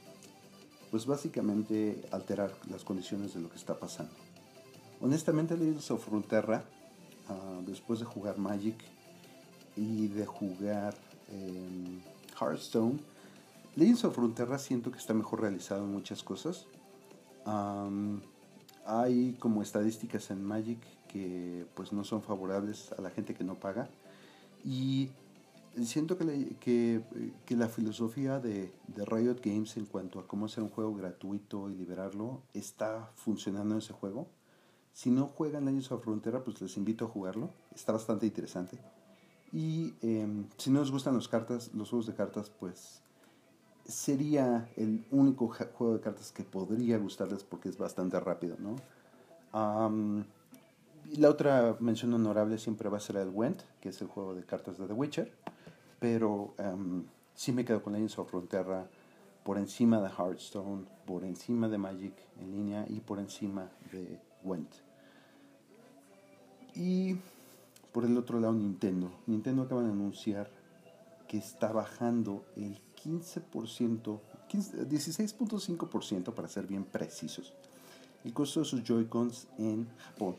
pues 0.91 1.07
básicamente 1.07 2.03
alterar 2.11 2.53
las 2.69 2.85
condiciones 2.85 3.35
de 3.35 3.41
lo 3.41 3.49
que 3.49 3.57
está 3.57 3.79
pasando. 3.79 4.13
Honestamente 5.01 5.57
Legends 5.57 5.91
of 5.91 6.09
Runeterra, 6.09 6.65
ah, 7.29 7.61
después 7.67 8.01
de 8.01 8.05
jugar 8.05 8.39
Magic 8.39 8.77
y 9.77 10.09
de 10.09 10.27
jugar 10.27 10.95
em, 11.31 12.01
Hearthstone, 12.41 12.99
Legends 13.77 14.05
of 14.05 14.17
Runeterra 14.17 14.59
siento 14.59 14.91
que 14.91 14.99
está 14.99 15.15
mejor 15.15 15.41
realizado 15.41 15.85
en 15.85 15.93
muchas 15.93 16.23
cosas 16.23 16.67
hay 18.87 19.37
como 19.39 19.63
estadísticas 19.63 20.31
en 20.31 20.45
Magic 20.45 20.79
que 21.09 21.67
pues 21.75 21.93
no 21.93 22.05
son 22.05 22.23
favorables 22.23 22.93
a 22.93 23.01
la 23.01 23.11
gente 23.11 23.35
que 23.35 23.45
no 23.45 23.55
paga 23.55 23.89
y 24.65 25.11
siento 25.83 26.17
que, 26.17 27.03
que, 27.45 27.57
la 27.57 27.69
filosofía 27.69 28.39
de, 28.39 28.73
de, 28.89 29.05
Riot 29.05 29.41
Games 29.43 29.77
en 29.77 29.87
cuanto 29.87 30.21
a 30.21 30.27
cómo 30.27 30.47
hacer 30.47 30.63
un 30.63 30.71
juego 30.71 30.95
gratuito 30.95 31.69
y 31.71 31.75
liberarlo 31.75 32.43
está 32.55 33.11
funcionando 33.17 33.75
en 33.75 33.79
ese 33.79 33.93
juego. 33.93 34.29
Si 34.95 35.11
no 35.11 35.27
juegan 35.27 35.65
Legends 35.65 35.91
of 35.91 36.05
Frontera, 36.05 36.45
pues 36.45 36.63
les 36.63 36.77
invito 36.77 37.05
a 37.05 37.09
jugarlo. 37.09 37.51
Está 37.75 37.93
bastante 37.93 38.27
interesante. 38.27 38.79
Y 39.53 39.93
em, 40.03 40.47
si 40.57 40.71
no 40.71 40.81
les 40.81 40.91
gustan 40.91 41.15
los, 41.15 41.27
cartas, 41.27 41.75
los 41.75 41.91
juegos 41.91 42.07
de 42.07 42.15
cartas, 42.15 42.49
pues 42.49 43.03
sería 43.85 44.71
el 44.77 45.05
único 45.11 45.49
juego 45.49 45.95
de 45.95 46.01
cartas 46.01 46.31
que 46.31 46.45
podría 46.45 46.97
gustarles 46.99 47.43
porque 47.43 47.69
es 47.69 47.77
bastante 47.77 48.19
rápido, 48.21 48.57
¿no? 48.59 48.77
la 51.13 51.31
otra 51.31 51.77
mención 51.79 52.13
honorable 52.15 52.59
siempre 52.59 52.89
va 52.89 52.97
a 52.97 53.01
ser 53.01 53.17
el 53.17 53.29
Went, 53.29 53.63
que 53.81 53.91
es 53.91 54.01
el 54.01 54.09
juego 54.09 54.35
de 54.35 54.43
cartas 54.43 54.79
de 54.79 54.87
The 54.89 54.93
Witcher, 54.93 55.33
pero 56.01 56.55
sí 57.35 57.53
me 57.53 57.65
quedo 57.65 57.83
con 57.83 57.93
Legends 57.93 58.19
of 58.19 58.31
Frontera 58.31 58.89
por 59.45 59.59
encima 59.59 60.01
de 60.01 60.09
Hearthstone, 60.09 60.87
por 61.07 61.23
encima 61.25 61.69
de 61.69 61.79
Magic 61.79 62.15
en 62.41 62.51
línea 62.51 62.85
y 62.89 62.99
por 63.01 63.21
encima 63.21 63.71
de 63.93 64.19
Went. 64.43 64.84
Y 66.75 67.17
por 67.95 68.05
el 68.05 68.19
otro 68.19 68.41
lado 68.41 68.53
Nintendo. 68.53 69.13
Nintendo 69.27 69.63
acaba 69.63 69.83
de 69.83 69.91
anunciar 69.91 70.51
que 71.29 71.39
está 71.39 71.73
bajando 71.73 72.45
el 72.57 72.81
15%, 73.05 74.19
16.5% 74.51 76.35
para 76.35 76.49
ser 76.49 76.67
bien 76.67 76.85
precisos, 76.85 77.53
el 78.25 78.33
costo 78.33 78.61
de 78.61 78.67
sus 78.67 78.83
Joy-Cons 78.83 79.47
en 79.59 79.87
Japón. 79.99 80.37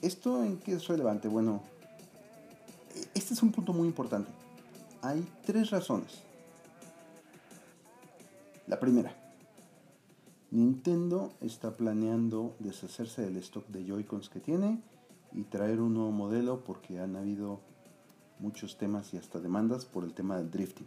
¿Esto 0.00 0.42
en 0.42 0.56
qué 0.58 0.72
es 0.72 0.86
relevante? 0.86 1.28
Bueno, 1.28 1.62
este 3.14 3.34
es 3.34 3.42
un 3.42 3.52
punto 3.52 3.72
muy 3.74 3.86
importante. 3.86 4.30
Hay 5.02 5.26
tres 5.44 5.70
razones. 5.70 6.22
La 8.66 8.80
primera, 8.80 9.14
Nintendo 10.50 11.34
está 11.40 11.76
planeando 11.76 12.56
deshacerse 12.58 13.22
del 13.22 13.36
stock 13.36 13.66
de 13.68 13.84
Joy-Cons 13.84 14.30
que 14.30 14.40
tiene 14.40 14.80
y 15.32 15.42
traer 15.42 15.80
un 15.80 15.94
nuevo 15.94 16.10
modelo 16.10 16.64
porque 16.64 17.00
han 17.00 17.16
habido 17.16 17.60
muchos 18.38 18.78
temas 18.78 19.12
y 19.12 19.18
hasta 19.18 19.40
demandas 19.40 19.84
por 19.84 20.04
el 20.04 20.14
tema 20.14 20.38
del 20.38 20.50
drifting. 20.50 20.86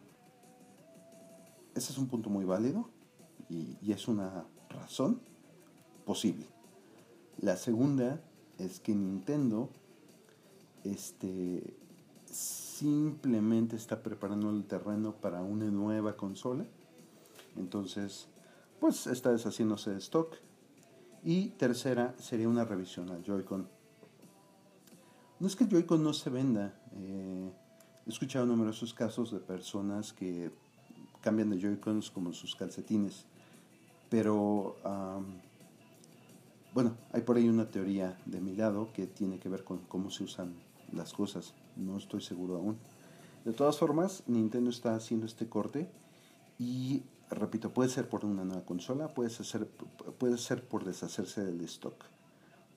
Ese 1.75 1.91
es 1.91 1.97
un 1.97 2.07
punto 2.07 2.29
muy 2.29 2.43
válido 2.43 2.89
y, 3.49 3.91
es 3.91 4.07
una 4.07 4.45
razón 4.69 5.21
posible. 6.05 6.47
La 7.37 7.55
segunda 7.55 8.19
es 8.57 8.79
que 8.79 8.95
Nintendo 8.95 9.69
este, 10.83 11.75
simplemente 12.25 13.75
está 13.75 14.01
preparando 14.01 14.49
el 14.49 14.65
terreno 14.65 15.13
para 15.13 15.41
una 15.41 15.65
nueva 15.65 16.17
consola. 16.17 16.65
Entonces, 17.57 18.27
pues 18.81 19.07
está 19.07 19.31
deshaciéndose 19.31 19.91
de 19.91 19.99
stock. 19.99 20.35
Y 21.23 21.51
tercera 21.51 22.13
sería 22.17 22.49
una 22.49 22.65
revisión 22.65 23.09
al 23.11 23.23
Joy-Con 23.23 23.69
no 25.41 25.47
es 25.47 25.55
que 25.55 25.63
el 25.63 25.71
Joy-Con 25.71 26.03
no 26.03 26.13
se 26.13 26.29
venda. 26.29 26.71
Eh, 26.93 27.51
he 28.05 28.09
escuchado 28.11 28.45
numerosos 28.45 28.93
casos 28.93 29.31
de 29.31 29.39
personas 29.39 30.13
que 30.13 30.51
cambian 31.19 31.49
de 31.49 31.59
Joy-Cons 31.59 32.11
como 32.11 32.31
sus 32.31 32.55
calcetines. 32.55 33.25
Pero, 34.11 34.75
bueno, 36.75 36.95
hay 37.11 37.23
por 37.23 37.37
ahí 37.37 37.49
una 37.49 37.71
teoría 37.71 38.19
de 38.27 38.39
mi 38.39 38.55
lado 38.55 38.93
que 38.93 39.07
tiene 39.07 39.39
que 39.39 39.49
ver 39.49 39.63
con 39.63 39.79
cómo 39.79 40.11
se 40.11 40.25
usan 40.25 40.53
las 40.93 41.11
cosas. 41.11 41.55
No 41.75 41.97
estoy 41.97 42.21
seguro 42.21 42.57
aún. 42.57 42.77
De 43.43 43.53
todas 43.53 43.79
formas, 43.79 44.21
Nintendo 44.27 44.69
está 44.69 44.93
haciendo 44.93 45.25
este 45.25 45.49
corte 45.49 45.89
y, 46.59 47.01
repito, 47.35 47.73
puede 47.73 47.89
ser 47.89 48.09
por 48.09 48.25
una 48.25 48.43
nueva 48.43 48.65
consola, 48.65 49.07
puede 49.07 49.29
ser, 49.29 49.67
puede 50.17 50.37
ser 50.37 50.67
por 50.67 50.83
deshacerse 50.83 51.43
del 51.43 51.61
stock 51.61 52.05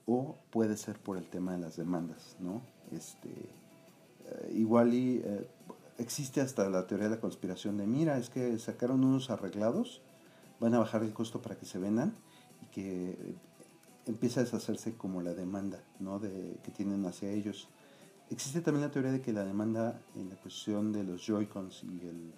o 0.05 0.37
puede 0.49 0.77
ser 0.77 0.99
por 0.99 1.17
el 1.17 1.27
tema 1.27 1.53
de 1.53 1.59
las 1.59 1.75
demandas, 1.75 2.37
¿no? 2.39 2.61
Este, 2.91 3.29
eh, 3.29 4.51
igual 4.53 4.93
y 4.93 5.21
eh, 5.23 5.49
existe 5.97 6.41
hasta 6.41 6.69
la 6.69 6.87
teoría 6.87 7.09
de 7.09 7.15
la 7.15 7.21
conspiración 7.21 7.77
de, 7.77 7.87
mira, 7.87 8.17
es 8.17 8.29
que 8.29 8.57
sacaron 8.59 9.03
unos 9.03 9.29
arreglados, 9.29 10.01
van 10.59 10.73
a 10.73 10.79
bajar 10.79 11.03
el 11.03 11.13
costo 11.13 11.41
para 11.41 11.57
que 11.57 11.65
se 11.65 11.79
vendan 11.79 12.15
y 12.61 12.65
que 12.67 13.35
empieza 14.05 14.39
a 14.39 14.43
deshacerse 14.43 14.95
como 14.95 15.21
la 15.21 15.33
demanda, 15.33 15.83
¿no? 15.99 16.19
De, 16.19 16.57
que 16.63 16.71
tienen 16.71 17.05
hacia 17.05 17.31
ellos. 17.31 17.67
Existe 18.29 18.61
también 18.61 18.85
la 18.85 18.91
teoría 18.91 19.11
de 19.11 19.21
que 19.21 19.33
la 19.33 19.43
demanda 19.43 19.99
en 20.15 20.29
la 20.29 20.35
cuestión 20.35 20.91
de 20.91 21.03
los 21.03 21.25
Joy-Cons 21.25 21.83
y 21.83 22.07
el 22.07 22.33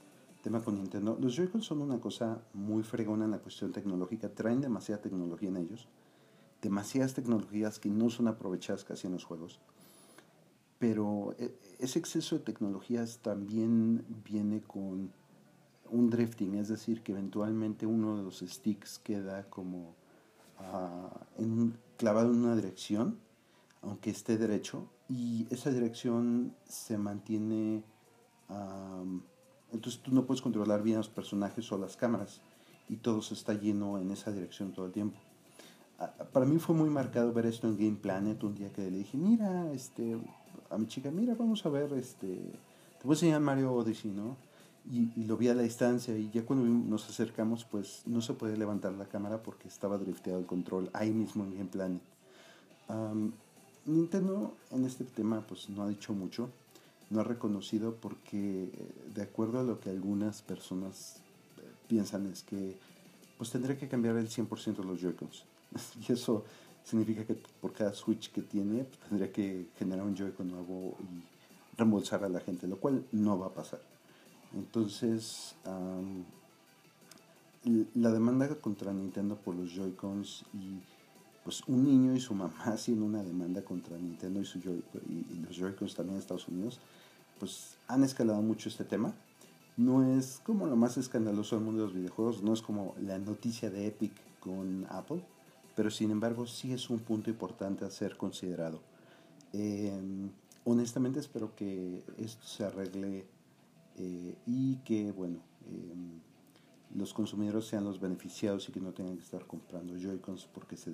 tema 0.47 0.63
con 0.63 0.75
Nintendo, 0.75 1.17
los 1.19 1.36
Joy-Cons 1.36 1.65
son 1.65 1.81
una 1.81 1.99
cosa 1.99 2.41
muy 2.53 2.81
fregona 2.81 3.25
en 3.25 3.31
la 3.31 3.39
cuestión 3.39 3.73
tecnológica, 3.73 4.29
traen 4.29 4.62
demasiada 4.62 5.01
tecnología 5.01 5.49
en 5.49 5.57
ellos 5.57 5.89
demasiadas 6.62 7.13
tecnologías 7.13 7.79
que 7.79 7.89
no 7.89 8.10
son 8.10 8.27
aprovechadas 8.27 8.83
casi 8.83 9.08
en 9.08 9.13
los 9.13 9.25
juegos. 9.25 9.60
Pero 10.79 11.35
e, 11.37 11.56
ese 11.79 12.00
exceso 12.00 12.37
de 12.37 12.43
tecnologías 12.43 13.19
también 13.19 14.06
viene 14.23 14.62
con 14.62 15.12
un 15.89 16.10
drifting, 16.10 16.56
es 16.56 16.67
decir, 16.67 17.02
que 17.04 17.12
eventualmente 17.12 17.85
uno 17.85 18.17
de 18.17 18.23
los 18.23 18.39
sticks 18.39 19.00
queda 19.00 19.50
como 19.50 19.95
ah, 20.60 21.25
clavado 21.98 22.31
en 22.31 22.43
una 22.43 22.56
dirección, 22.56 23.19
aunque 23.81 24.10
esté 24.10 24.37
derecho, 24.37 24.89
y 25.08 25.48
esa 25.50 25.71
dirección 25.71 26.56
se 26.65 26.98
mantiene... 26.98 27.83
entonces 29.73 30.01
tú 30.01 30.13
no 30.13 30.25
puedes 30.25 30.41
controlar 30.41 30.83
bien 30.83 30.97
los 30.97 31.09
personajes 31.09 31.71
o 31.71 31.77
las 31.77 31.95
cámaras, 31.95 32.41
y 32.89 32.97
todo 32.97 33.21
se 33.21 33.33
está 33.33 33.53
lleno 33.53 33.99
en 33.99 34.11
esa 34.11 34.31
dirección 34.31 34.71
todo 34.71 34.85
el 34.85 34.91
tiempo 34.91 35.17
para 36.31 36.45
mí 36.45 36.59
fue 36.59 36.75
muy 36.75 36.89
marcado 36.89 37.33
ver 37.33 37.45
esto 37.47 37.67
en 37.67 37.77
Game 37.77 37.97
Planet 38.01 38.43
un 38.43 38.55
día 38.55 38.71
que 38.71 38.81
le 38.89 38.97
dije, 38.99 39.17
mira, 39.17 39.71
este, 39.73 40.17
a 40.69 40.77
mi 40.77 40.87
chica, 40.87 41.09
mira, 41.09 41.35
vamos 41.35 41.65
a 41.65 41.69
ver, 41.69 41.91
este, 41.93 42.27
te 42.27 43.03
voy 43.03 43.13
a 43.13 43.15
enseñar 43.15 43.41
Mario 43.41 43.73
Odyssey, 43.73 44.11
¿no? 44.11 44.37
Y, 44.89 45.25
lo 45.25 45.35
vi 45.35 45.49
a 45.49 45.53
la 45.53 45.63
distancia 45.63 46.17
y 46.17 46.29
ya 46.29 46.45
cuando 46.45 46.65
nos 46.65 47.09
acercamos, 47.09 47.65
pues 47.65 48.03
no 48.05 48.21
se 48.21 48.33
puede 48.33 48.55
levantar 48.55 48.93
la 48.93 49.05
cámara 49.05 49.43
porque 49.43 49.67
estaba 49.67 49.97
drifteado 49.97 50.39
el 50.39 50.45
control 50.45 50.89
ahí 50.93 51.11
mismo 51.11 51.43
en 51.43 51.51
Game 51.51 51.69
Planet. 51.69 52.01
Nintendo 53.85 54.53
en 54.71 54.85
este 54.85 55.03
tema 55.03 55.41
pues 55.45 55.69
no 55.69 55.83
ha 55.83 55.89
dicho 55.89 56.13
mucho. 56.13 56.49
No 57.10 57.21
ha 57.21 57.23
reconocido 57.23 57.95
porque 57.95 58.63
eh, 58.63 58.69
de 59.13 59.21
acuerdo 59.21 59.60
a 59.60 59.63
lo 59.63 59.79
que 59.79 59.89
algunas 59.89 60.41
personas 60.41 61.17
eh, 61.58 61.62
piensan 61.87 62.27
es 62.27 62.43
que 62.43 62.77
pues 63.37 63.51
tendría 63.51 63.77
que 63.77 63.87
cambiar 63.87 64.17
el 64.17 64.29
100% 64.29 64.77
de 64.77 64.83
los 64.83 64.99
Joy-Cons. 64.99 65.45
y 66.08 66.12
eso 66.12 66.43
significa 66.83 67.25
que 67.25 67.35
por 67.62 67.73
cada 67.73 67.93
Switch 67.93 68.31
que 68.31 68.41
tiene 68.41 68.83
pues, 68.83 68.99
tendría 69.08 69.31
que 69.31 69.67
generar 69.77 70.05
un 70.05 70.15
Joy-Con 70.15 70.49
nuevo 70.49 70.97
y 71.01 71.77
reembolsar 71.77 72.23
a 72.23 72.29
la 72.29 72.39
gente, 72.39 72.67
lo 72.67 72.77
cual 72.77 73.05
no 73.12 73.37
va 73.37 73.47
a 73.47 73.53
pasar. 73.53 73.81
Entonces, 74.55 75.55
la 77.93 78.12
demanda 78.12 78.47
contra 78.55 78.93
Nintendo 78.93 79.35
por 79.35 79.55
los 79.55 79.71
Joy-Cons 79.71 80.45
y 80.53 80.79
pues 81.48 81.63
un 81.65 81.85
niño 81.85 82.13
y 82.13 82.19
su 82.19 82.33
mamá 82.33 82.58
haciendo 82.65 83.06
una 83.06 83.23
demanda 83.23 83.63
contra 83.63 83.98
Nintendo 83.98 84.41
y, 84.41 84.45
su 84.45 84.60
Joy 84.60 84.83
y 85.08 85.39
los 85.39 85.56
Joy-Cons 85.56 85.95
también 85.95 86.15
en 86.15 86.19
Estados 86.19 86.50
Unidos, 86.50 86.81
pues 87.39 87.77
han 87.87 88.04
escalado 88.04 88.41
mucho 88.41 88.67
este 88.67 88.83
tema. 88.83 89.13
No 89.77 90.04
es 90.04 90.41
como 90.45 90.67
lo 90.67 90.75
más 90.75 90.98
escandaloso 90.98 91.56
del 91.56 91.63
mundo 91.63 91.83
de 91.83 91.87
los 91.87 91.95
videojuegos, 91.95 92.43
no 92.43 92.52
es 92.52 92.62
como 92.62 92.95
la 93.00 93.17
noticia 93.17 93.69
de 93.69 93.87
Epic 93.87 94.12
con 94.41 94.87
Apple, 94.89 95.23
pero 95.73 95.89
sin 95.89 96.12
embargo 96.12 96.48
sí 96.48 96.73
es 96.73 96.89
un 96.89 97.00
punto 97.00 97.29
importante 97.29 97.85
a 97.85 97.91
ser 97.91 98.17
considerado. 98.17 98.81
Em, 99.54 100.29
honestamente 100.65 101.21
espero 101.21 101.56
que 101.56 102.04
esto 102.17 102.45
se 102.45 102.65
arregle 102.65 103.25
eh, 103.95 104.35
y 104.45 104.75
que, 104.83 105.13
bueno, 105.13 105.39
em, 105.65 106.19
los 106.93 107.13
consumidores 107.13 107.67
sean 107.67 107.85
los 107.85 108.02
beneficiados 108.02 108.67
y 108.67 108.73
que 108.73 108.81
no 108.81 108.91
tengan 108.91 109.15
que 109.15 109.23
estar 109.23 109.45
comprando 109.45 109.98
Joy-Cons 109.98 110.50
porque 110.54 110.75
se, 110.75 110.91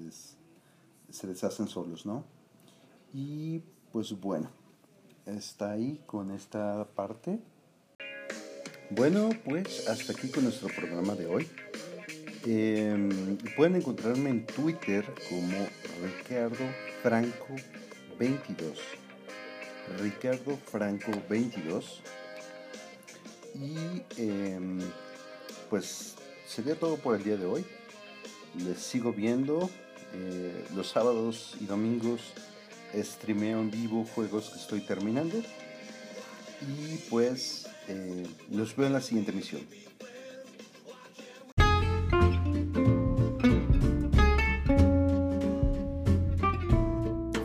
se 1.13 1.27
deshacen 1.27 1.67
solos, 1.67 2.07
¿no? 2.07 2.25
Y 3.13 3.61
pues 3.91 4.19
bueno, 4.19 4.49
está 5.27 5.71
ahí 5.71 6.01
con 6.07 6.31
esta 6.31 6.87
parte. 6.95 7.39
Bueno, 8.89 9.29
pues 9.45 9.87
hasta 9.87 10.13
aquí 10.13 10.29
con 10.29 10.45
nuestro 10.45 10.69
programa 10.69 11.13
de 11.13 11.27
hoy. 11.27 11.47
Em, 12.45 13.37
pueden 13.55 13.75
encontrarme 13.75 14.31
en 14.31 14.45
Twitter 14.47 15.05
como 15.29 15.67
Ricardo 16.03 16.65
Franco 17.03 17.55
22. 18.17 18.79
Ricardo 19.99 20.57
Franco 20.65 21.11
22. 21.29 22.01
Y 23.53 24.01
em, 24.17 24.79
pues 25.69 26.15
sería 26.47 26.75
todo 26.75 26.97
por 26.97 27.15
el 27.15 27.23
día 27.23 27.37
de 27.37 27.45
hoy. 27.45 27.63
Les 28.65 28.79
sigo 28.79 29.13
viendo 29.13 29.69
eh, 30.13 30.65
los 30.75 30.89
sábados 30.89 31.55
y 31.59 31.65
domingos 31.65 32.21
streameo 32.95 33.59
en 33.59 33.71
vivo 33.71 34.05
juegos 34.05 34.49
que 34.49 34.59
estoy 34.59 34.81
terminando. 34.81 35.37
Y 36.61 36.97
pues 37.09 37.67
eh, 37.87 38.27
los 38.51 38.75
veo 38.75 38.87
en 38.87 38.93
la 38.93 39.01
siguiente 39.01 39.31
misión. 39.31 39.61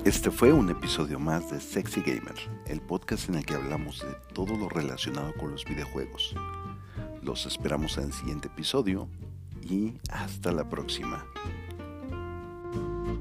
Este 0.04 0.30
fue 0.30 0.52
un 0.52 0.70
episodio 0.70 1.18
más 1.18 1.50
de 1.50 1.60
Sexy 1.60 2.00
Gamer, 2.00 2.34
el 2.66 2.80
podcast 2.80 3.28
en 3.28 3.34
el 3.36 3.44
que 3.44 3.54
hablamos 3.54 4.00
de 4.00 4.14
todo 4.32 4.56
lo 4.56 4.68
relacionado 4.68 5.34
con 5.34 5.50
los 5.50 5.64
videojuegos. 5.64 6.34
Los 7.22 7.44
esperamos 7.44 7.98
en 7.98 8.04
el 8.04 8.12
siguiente 8.12 8.48
episodio 8.48 9.08
y 9.62 9.94
hasta 10.10 10.50
la 10.50 10.68
próxima. 10.68 11.26